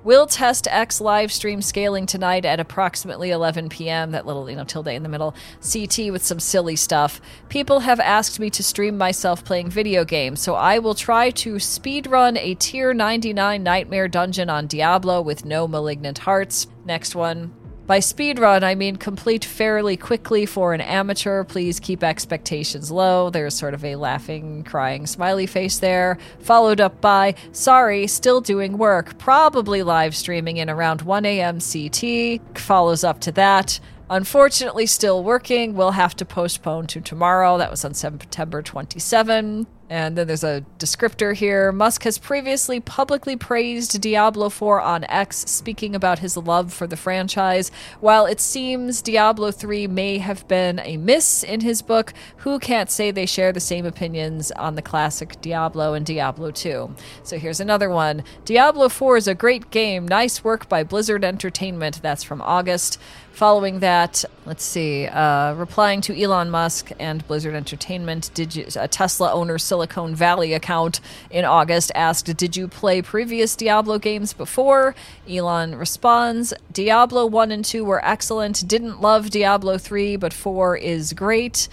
We'll 0.02 0.26
test 0.26 0.66
X 0.70 1.00
live 1.00 1.30
stream 1.30 1.60
scaling 1.60 2.06
tonight 2.06 2.46
at 2.46 2.58
approximately 2.58 3.30
11 3.30 3.68
p.m. 3.68 4.12
That 4.12 4.26
little, 4.26 4.48
you 4.48 4.56
know, 4.56 4.64
tilde 4.64 4.88
in 4.88 5.02
the 5.02 5.08
middle. 5.10 5.34
CT 5.60 6.10
with 6.10 6.24
some 6.24 6.40
silly 6.40 6.76
stuff. 6.76 7.20
People 7.50 7.80
have 7.80 8.00
asked 8.00 8.40
me 8.40 8.48
to 8.50 8.62
stream 8.62 8.96
myself 8.96 9.44
playing 9.44 9.68
video 9.68 10.04
games, 10.04 10.40
so 10.40 10.54
I 10.54 10.78
will 10.78 10.94
try 10.94 11.30
to 11.30 11.56
speedrun 11.56 12.38
a 12.38 12.54
tier 12.54 12.94
99 12.94 13.62
Nightmare 13.62 14.08
Dungeon 14.08 14.48
on 14.48 14.66
Diablo 14.66 15.20
with 15.20 15.44
no 15.44 15.68
malignant 15.68 16.18
hearts. 16.18 16.66
Next 16.86 17.14
one. 17.14 17.59
By 17.90 17.98
speedrun, 17.98 18.62
I 18.62 18.76
mean 18.76 18.94
complete 18.94 19.44
fairly 19.44 19.96
quickly 19.96 20.46
for 20.46 20.72
an 20.72 20.80
amateur. 20.80 21.42
Please 21.42 21.80
keep 21.80 22.04
expectations 22.04 22.92
low. 22.92 23.30
There's 23.30 23.56
sort 23.56 23.74
of 23.74 23.84
a 23.84 23.96
laughing, 23.96 24.62
crying 24.62 25.08
smiley 25.08 25.48
face 25.48 25.80
there, 25.80 26.16
followed 26.38 26.80
up 26.80 27.00
by, 27.00 27.34
sorry, 27.50 28.06
still 28.06 28.40
doing 28.40 28.78
work, 28.78 29.18
probably 29.18 29.82
live 29.82 30.14
streaming 30.14 30.58
in 30.58 30.70
around 30.70 31.02
1 31.02 31.24
a.m. 31.24 31.58
CT. 31.58 32.56
Follows 32.56 33.02
up 33.02 33.18
to 33.22 33.32
that. 33.32 33.80
Unfortunately, 34.08 34.86
still 34.86 35.24
working. 35.24 35.74
We'll 35.74 35.90
have 35.90 36.14
to 36.14 36.24
postpone 36.24 36.86
to 36.86 37.00
tomorrow. 37.00 37.58
That 37.58 37.72
was 37.72 37.84
on 37.84 37.94
September 37.94 38.62
27. 38.62 39.66
And 39.90 40.16
then 40.16 40.28
there's 40.28 40.44
a 40.44 40.64
descriptor 40.78 41.34
here. 41.34 41.72
Musk 41.72 42.04
has 42.04 42.16
previously 42.16 42.78
publicly 42.78 43.34
praised 43.34 44.00
Diablo 44.00 44.48
4 44.48 44.80
on 44.80 45.02
X, 45.08 45.38
speaking 45.50 45.96
about 45.96 46.20
his 46.20 46.36
love 46.36 46.72
for 46.72 46.86
the 46.86 46.96
franchise. 46.96 47.72
While 47.98 48.24
it 48.24 48.38
seems 48.38 49.02
Diablo 49.02 49.50
3 49.50 49.88
may 49.88 50.18
have 50.18 50.46
been 50.46 50.78
a 50.78 50.96
miss 50.96 51.42
in 51.42 51.62
his 51.62 51.82
book, 51.82 52.14
who 52.36 52.60
can't 52.60 52.88
say 52.88 53.10
they 53.10 53.26
share 53.26 53.50
the 53.50 53.58
same 53.58 53.84
opinions 53.84 54.52
on 54.52 54.76
the 54.76 54.82
classic 54.82 55.40
Diablo 55.40 55.94
and 55.94 56.06
Diablo 56.06 56.52
2? 56.52 56.94
So 57.24 57.36
here's 57.36 57.58
another 57.58 57.90
one 57.90 58.22
Diablo 58.44 58.88
4 58.88 59.16
is 59.16 59.26
a 59.26 59.34
great 59.34 59.72
game. 59.72 60.06
Nice 60.06 60.44
work 60.44 60.68
by 60.68 60.84
Blizzard 60.84 61.24
Entertainment. 61.24 62.00
That's 62.00 62.22
from 62.22 62.40
August. 62.42 63.00
Following 63.32 63.80
that, 63.80 64.24
let's 64.44 64.64
see, 64.64 65.06
uh, 65.06 65.54
replying 65.54 66.00
to 66.02 66.20
Elon 66.20 66.50
Musk 66.50 66.90
and 66.98 67.26
Blizzard 67.26 67.54
Entertainment, 67.54 68.30
did 68.34 68.54
you, 68.54 68.66
a 68.76 68.88
Tesla 68.88 69.32
owner 69.32 69.56
Silicon 69.80 70.14
Valley 70.14 70.52
account 70.52 71.00
in 71.30 71.46
August 71.46 71.90
asked, 71.94 72.36
Did 72.36 72.54
you 72.54 72.68
play 72.68 73.00
previous 73.00 73.56
Diablo 73.56 73.98
games 73.98 74.34
before? 74.34 74.94
Elon 75.26 75.74
responds, 75.74 76.52
Diablo 76.70 77.24
1 77.24 77.50
and 77.50 77.64
2 77.64 77.82
were 77.82 78.04
excellent. 78.04 78.68
Didn't 78.68 79.00
love 79.00 79.30
Diablo 79.30 79.78
3, 79.78 80.16
but 80.16 80.34
4 80.34 80.76
is 80.76 81.14
great. 81.14 81.66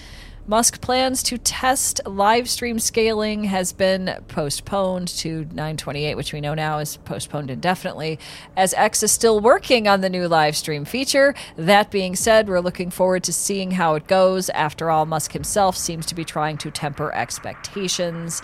Musk 0.49 0.79
plans 0.79 1.21
to 1.23 1.37
test 1.37 1.99
live 2.05 2.49
stream 2.49 2.79
scaling 2.79 3.43
has 3.43 3.73
been 3.73 4.23
postponed 4.29 5.09
to 5.09 5.39
928, 5.51 6.15
which 6.15 6.31
we 6.31 6.39
know 6.39 6.53
now 6.53 6.79
is 6.79 6.95
postponed 7.03 7.51
indefinitely, 7.51 8.17
as 8.55 8.73
X 8.75 9.03
is 9.03 9.11
still 9.11 9.41
working 9.41 9.89
on 9.89 9.99
the 9.99 10.09
new 10.09 10.25
live 10.25 10.55
stream 10.55 10.85
feature. 10.85 11.35
That 11.57 11.91
being 11.91 12.15
said, 12.15 12.47
we're 12.47 12.61
looking 12.61 12.91
forward 12.91 13.25
to 13.25 13.33
seeing 13.33 13.71
how 13.71 13.95
it 13.95 14.07
goes. 14.07 14.49
After 14.51 14.89
all, 14.89 15.05
Musk 15.05 15.33
himself 15.33 15.75
seems 15.75 16.05
to 16.05 16.15
be 16.15 16.23
trying 16.23 16.57
to 16.59 16.71
temper 16.71 17.13
expectations. 17.13 18.41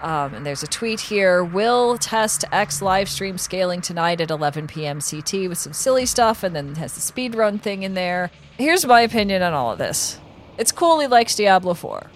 Um, 0.00 0.32
and 0.32 0.46
there's 0.46 0.62
a 0.62 0.66
tweet 0.66 1.00
here. 1.00 1.44
Will 1.44 1.98
test 1.98 2.46
X 2.50 2.80
live 2.80 3.10
stream 3.10 3.36
scaling 3.36 3.82
tonight 3.82 4.22
at 4.22 4.30
11 4.30 4.68
p.m. 4.68 5.00
CT 5.02 5.50
with 5.50 5.58
some 5.58 5.74
silly 5.74 6.06
stuff, 6.06 6.44
and 6.44 6.56
then 6.56 6.76
has 6.76 6.94
the 6.94 7.02
speed 7.02 7.34
run 7.34 7.58
thing 7.58 7.82
in 7.82 7.92
there. 7.92 8.30
Here's 8.56 8.86
my 8.86 9.02
opinion 9.02 9.42
on 9.42 9.52
all 9.52 9.70
of 9.70 9.78
this 9.78 10.18
it's 10.58 10.72
cool 10.72 11.00
he 11.00 11.06
likes 11.06 11.34
Diablo 11.34 11.74
4, 11.74 12.10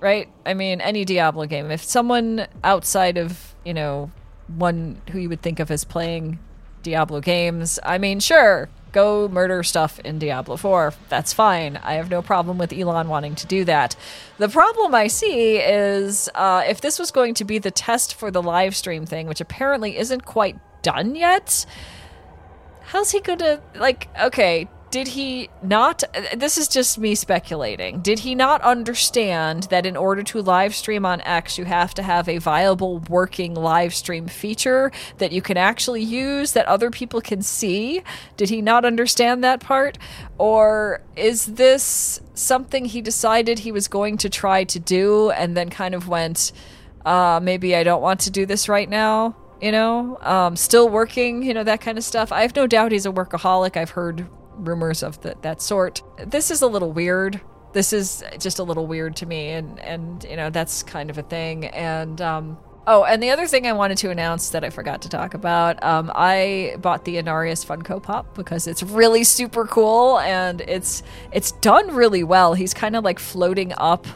right? 0.00 0.28
I 0.44 0.54
mean, 0.54 0.80
any 0.80 1.04
Diablo 1.04 1.46
game. 1.46 1.70
If 1.70 1.82
someone 1.82 2.46
outside 2.64 3.18
of, 3.18 3.54
you 3.64 3.74
know, 3.74 4.10
one 4.48 5.00
who 5.10 5.18
you 5.18 5.28
would 5.28 5.42
think 5.42 5.60
of 5.60 5.70
as 5.70 5.84
playing 5.84 6.38
Diablo 6.82 7.20
games, 7.20 7.78
I 7.82 7.98
mean, 7.98 8.20
sure, 8.20 8.68
go 8.92 9.28
murder 9.28 9.62
stuff 9.62 9.98
in 10.00 10.18
Diablo 10.18 10.56
4. 10.56 10.94
That's 11.08 11.32
fine. 11.32 11.76
I 11.78 11.94
have 11.94 12.10
no 12.10 12.22
problem 12.22 12.56
with 12.56 12.72
Elon 12.72 13.08
wanting 13.08 13.34
to 13.34 13.46
do 13.46 13.64
that. 13.64 13.96
The 14.38 14.48
problem 14.48 14.94
I 14.94 15.08
see 15.08 15.58
is 15.58 16.30
uh, 16.34 16.64
if 16.66 16.80
this 16.80 16.98
was 16.98 17.10
going 17.10 17.34
to 17.34 17.44
be 17.44 17.58
the 17.58 17.70
test 17.70 18.14
for 18.14 18.30
the 18.30 18.42
live 18.42 18.74
stream 18.74 19.04
thing, 19.04 19.26
which 19.26 19.40
apparently 19.40 19.98
isn't 19.98 20.24
quite 20.24 20.56
done 20.82 21.14
yet. 21.14 21.66
How's 22.84 23.10
he 23.10 23.20
gonna 23.20 23.60
like? 23.74 24.08
Okay, 24.22 24.68
did 24.96 25.08
he 25.08 25.50
not 25.62 26.02
this 26.34 26.56
is 26.56 26.68
just 26.68 26.98
me 26.98 27.14
speculating 27.14 28.00
did 28.00 28.20
he 28.20 28.34
not 28.34 28.62
understand 28.62 29.64
that 29.64 29.84
in 29.84 29.94
order 29.94 30.22
to 30.22 30.40
live 30.40 30.74
stream 30.74 31.04
on 31.04 31.20
x 31.20 31.58
you 31.58 31.66
have 31.66 31.92
to 31.92 32.02
have 32.02 32.26
a 32.30 32.38
viable 32.38 33.00
working 33.10 33.52
live 33.52 33.92
stream 33.92 34.26
feature 34.26 34.90
that 35.18 35.32
you 35.32 35.42
can 35.42 35.58
actually 35.58 36.02
use 36.02 36.52
that 36.52 36.64
other 36.64 36.90
people 36.90 37.20
can 37.20 37.42
see? 37.42 38.02
Did 38.38 38.48
he 38.48 38.62
not 38.62 38.86
understand 38.86 39.44
that 39.44 39.60
part? 39.60 39.98
Or 40.38 41.02
is 41.14 41.44
this 41.44 42.20
something 42.32 42.86
he 42.86 43.02
decided 43.02 43.58
he 43.58 43.72
was 43.72 43.88
going 43.88 44.16
to 44.18 44.30
try 44.30 44.64
to 44.64 44.78
do 44.78 45.30
and 45.30 45.54
then 45.54 45.68
kind 45.68 45.94
of 45.94 46.08
went 46.08 46.52
uh, 47.04 47.38
maybe 47.42 47.76
i 47.76 47.82
don't 47.84 48.02
want 48.02 48.20
to 48.20 48.30
do 48.30 48.46
this 48.46 48.68
right 48.68 48.88
now 48.88 49.36
you 49.60 49.72
know? 49.72 50.18
Um, 50.20 50.54
still 50.54 50.88
working 50.88 51.42
you 51.42 51.54
know 51.54 51.64
that 51.64 51.80
kind 51.80 51.96
of 51.96 52.04
stuff? 52.04 52.30
I 52.30 52.42
have 52.42 52.54
no 52.54 52.66
doubt 52.66 52.92
he's 52.92 53.06
a 53.06 53.10
workaholic. 53.10 53.76
I've 53.76 53.90
heard 53.90 54.26
rumors 54.56 55.02
of 55.02 55.20
the, 55.22 55.36
that 55.42 55.60
sort. 55.60 56.02
This 56.24 56.50
is 56.50 56.62
a 56.62 56.66
little 56.66 56.92
weird. 56.92 57.40
This 57.72 57.92
is 57.92 58.24
just 58.38 58.58
a 58.58 58.62
little 58.62 58.86
weird 58.86 59.16
to 59.16 59.26
me, 59.26 59.50
and 59.50 59.78
and 59.80 60.24
you 60.28 60.36
know 60.36 60.50
that's 60.50 60.82
kind 60.82 61.10
of 61.10 61.18
a 61.18 61.22
thing. 61.22 61.66
And 61.66 62.20
um, 62.20 62.58
oh, 62.86 63.04
and 63.04 63.22
the 63.22 63.30
other 63.30 63.46
thing 63.46 63.66
I 63.66 63.72
wanted 63.72 63.98
to 63.98 64.10
announce 64.10 64.50
that 64.50 64.64
I 64.64 64.70
forgot 64.70 65.02
to 65.02 65.08
talk 65.08 65.34
about, 65.34 65.82
um, 65.82 66.10
I 66.14 66.76
bought 66.80 67.04
the 67.04 67.16
Inarius 67.16 67.66
Funko 67.66 68.02
Pop 68.02 68.34
because 68.34 68.66
it's 68.66 68.82
really 68.82 69.24
super 69.24 69.66
cool 69.66 70.18
and 70.20 70.60
it's 70.62 71.02
it's 71.32 71.52
done 71.52 71.94
really 71.94 72.24
well. 72.24 72.54
He's 72.54 72.72
kind 72.72 72.96
of 72.96 73.04
like 73.04 73.18
floating 73.18 73.72
up 73.76 74.06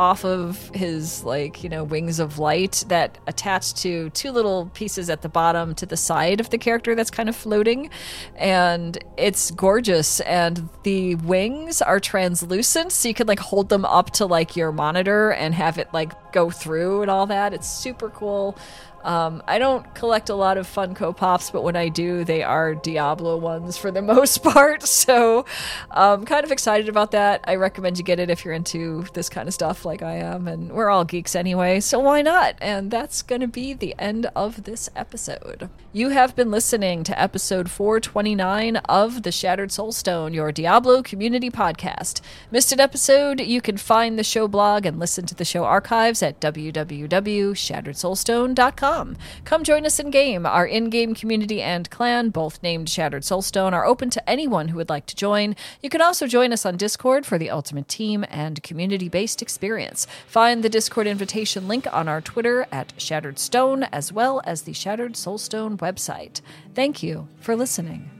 off 0.00 0.24
of 0.24 0.70
his 0.70 1.22
like 1.24 1.62
you 1.62 1.68
know 1.68 1.84
wings 1.84 2.18
of 2.18 2.38
light 2.38 2.82
that 2.88 3.18
attach 3.26 3.74
to 3.74 4.08
two 4.10 4.30
little 4.30 4.70
pieces 4.72 5.10
at 5.10 5.20
the 5.20 5.28
bottom 5.28 5.74
to 5.74 5.84
the 5.84 5.96
side 5.96 6.40
of 6.40 6.48
the 6.48 6.56
character 6.56 6.94
that's 6.94 7.10
kind 7.10 7.28
of 7.28 7.36
floating. 7.36 7.90
And 8.36 8.96
it's 9.18 9.50
gorgeous. 9.50 10.20
And 10.20 10.70
the 10.84 11.16
wings 11.16 11.82
are 11.82 12.00
translucent 12.00 12.92
so 12.92 13.08
you 13.08 13.14
can 13.14 13.26
like 13.26 13.40
hold 13.40 13.68
them 13.68 13.84
up 13.84 14.10
to 14.12 14.24
like 14.24 14.56
your 14.56 14.72
monitor 14.72 15.32
and 15.32 15.54
have 15.54 15.76
it 15.76 15.92
like 15.92 16.12
go 16.32 16.50
through 16.50 17.02
and 17.02 17.10
all 17.10 17.26
that 17.26 17.52
it's 17.52 17.68
super 17.68 18.10
cool 18.10 18.56
um, 19.04 19.42
I 19.48 19.58
don't 19.58 19.94
collect 19.94 20.28
a 20.28 20.34
lot 20.34 20.58
of 20.58 20.66
Funko 20.66 21.16
Pops, 21.16 21.50
but 21.50 21.62
when 21.62 21.76
I 21.76 21.88
do, 21.88 22.24
they 22.24 22.42
are 22.42 22.74
Diablo 22.74 23.36
ones 23.38 23.76
for 23.76 23.90
the 23.90 24.02
most 24.10 24.42
part. 24.42 24.82
So 24.82 25.46
I'm 25.90 26.20
um, 26.20 26.24
kind 26.26 26.44
of 26.44 26.52
excited 26.52 26.88
about 26.88 27.12
that. 27.12 27.42
I 27.44 27.54
recommend 27.54 27.98
you 27.98 28.04
get 28.04 28.20
it 28.20 28.30
if 28.30 28.44
you're 28.44 28.54
into 28.54 29.04
this 29.14 29.28
kind 29.28 29.48
of 29.48 29.54
stuff 29.54 29.84
like 29.84 30.02
I 30.02 30.16
am. 30.16 30.46
And 30.46 30.72
we're 30.72 30.90
all 30.90 31.04
geeks 31.04 31.34
anyway, 31.34 31.80
so 31.80 31.98
why 31.98 32.22
not? 32.22 32.56
And 32.60 32.90
that's 32.90 33.22
going 33.22 33.40
to 33.40 33.48
be 33.48 33.72
the 33.72 33.94
end 33.98 34.26
of 34.36 34.64
this 34.64 34.90
episode. 34.94 35.70
You 35.92 36.10
have 36.10 36.36
been 36.36 36.50
listening 36.50 37.02
to 37.04 37.20
episode 37.20 37.70
429 37.70 38.76
of 38.76 39.22
The 39.22 39.32
Shattered 39.32 39.70
Soulstone, 39.70 40.34
your 40.34 40.52
Diablo 40.52 41.02
community 41.02 41.50
podcast. 41.50 42.20
Missed 42.50 42.72
an 42.72 42.80
episode? 42.80 43.40
You 43.40 43.60
can 43.60 43.76
find 43.76 44.18
the 44.18 44.24
show 44.24 44.46
blog 44.46 44.84
and 44.84 44.98
listen 44.98 45.24
to 45.26 45.34
the 45.34 45.44
show 45.44 45.64
archives 45.64 46.19
at 46.22 46.40
www.shatteredsoulstone.com. 46.40 49.16
Come 49.44 49.64
join 49.64 49.86
us 49.86 49.98
in 49.98 50.10
game. 50.10 50.46
Our 50.46 50.66
in 50.66 50.90
game 50.90 51.14
community 51.14 51.62
and 51.62 51.88
clan, 51.90 52.30
both 52.30 52.62
named 52.62 52.88
Shattered 52.88 53.22
Soulstone, 53.22 53.72
are 53.72 53.86
open 53.86 54.10
to 54.10 54.28
anyone 54.28 54.68
who 54.68 54.76
would 54.76 54.88
like 54.88 55.06
to 55.06 55.16
join. 55.16 55.56
You 55.82 55.90
can 55.90 56.00
also 56.00 56.26
join 56.26 56.52
us 56.52 56.66
on 56.66 56.76
Discord 56.76 57.26
for 57.26 57.38
the 57.38 57.50
ultimate 57.50 57.88
team 57.88 58.24
and 58.28 58.62
community 58.62 59.08
based 59.08 59.42
experience. 59.42 60.06
Find 60.26 60.62
the 60.62 60.68
Discord 60.68 61.06
invitation 61.06 61.68
link 61.68 61.86
on 61.92 62.08
our 62.08 62.20
Twitter 62.20 62.66
at 62.70 62.92
Shattered 62.96 63.38
Stone, 63.38 63.84
as 63.84 64.12
well 64.12 64.40
as 64.44 64.62
the 64.62 64.72
Shattered 64.72 65.14
Soulstone 65.14 65.76
website. 65.78 66.40
Thank 66.74 67.02
you 67.02 67.28
for 67.40 67.56
listening. 67.56 68.19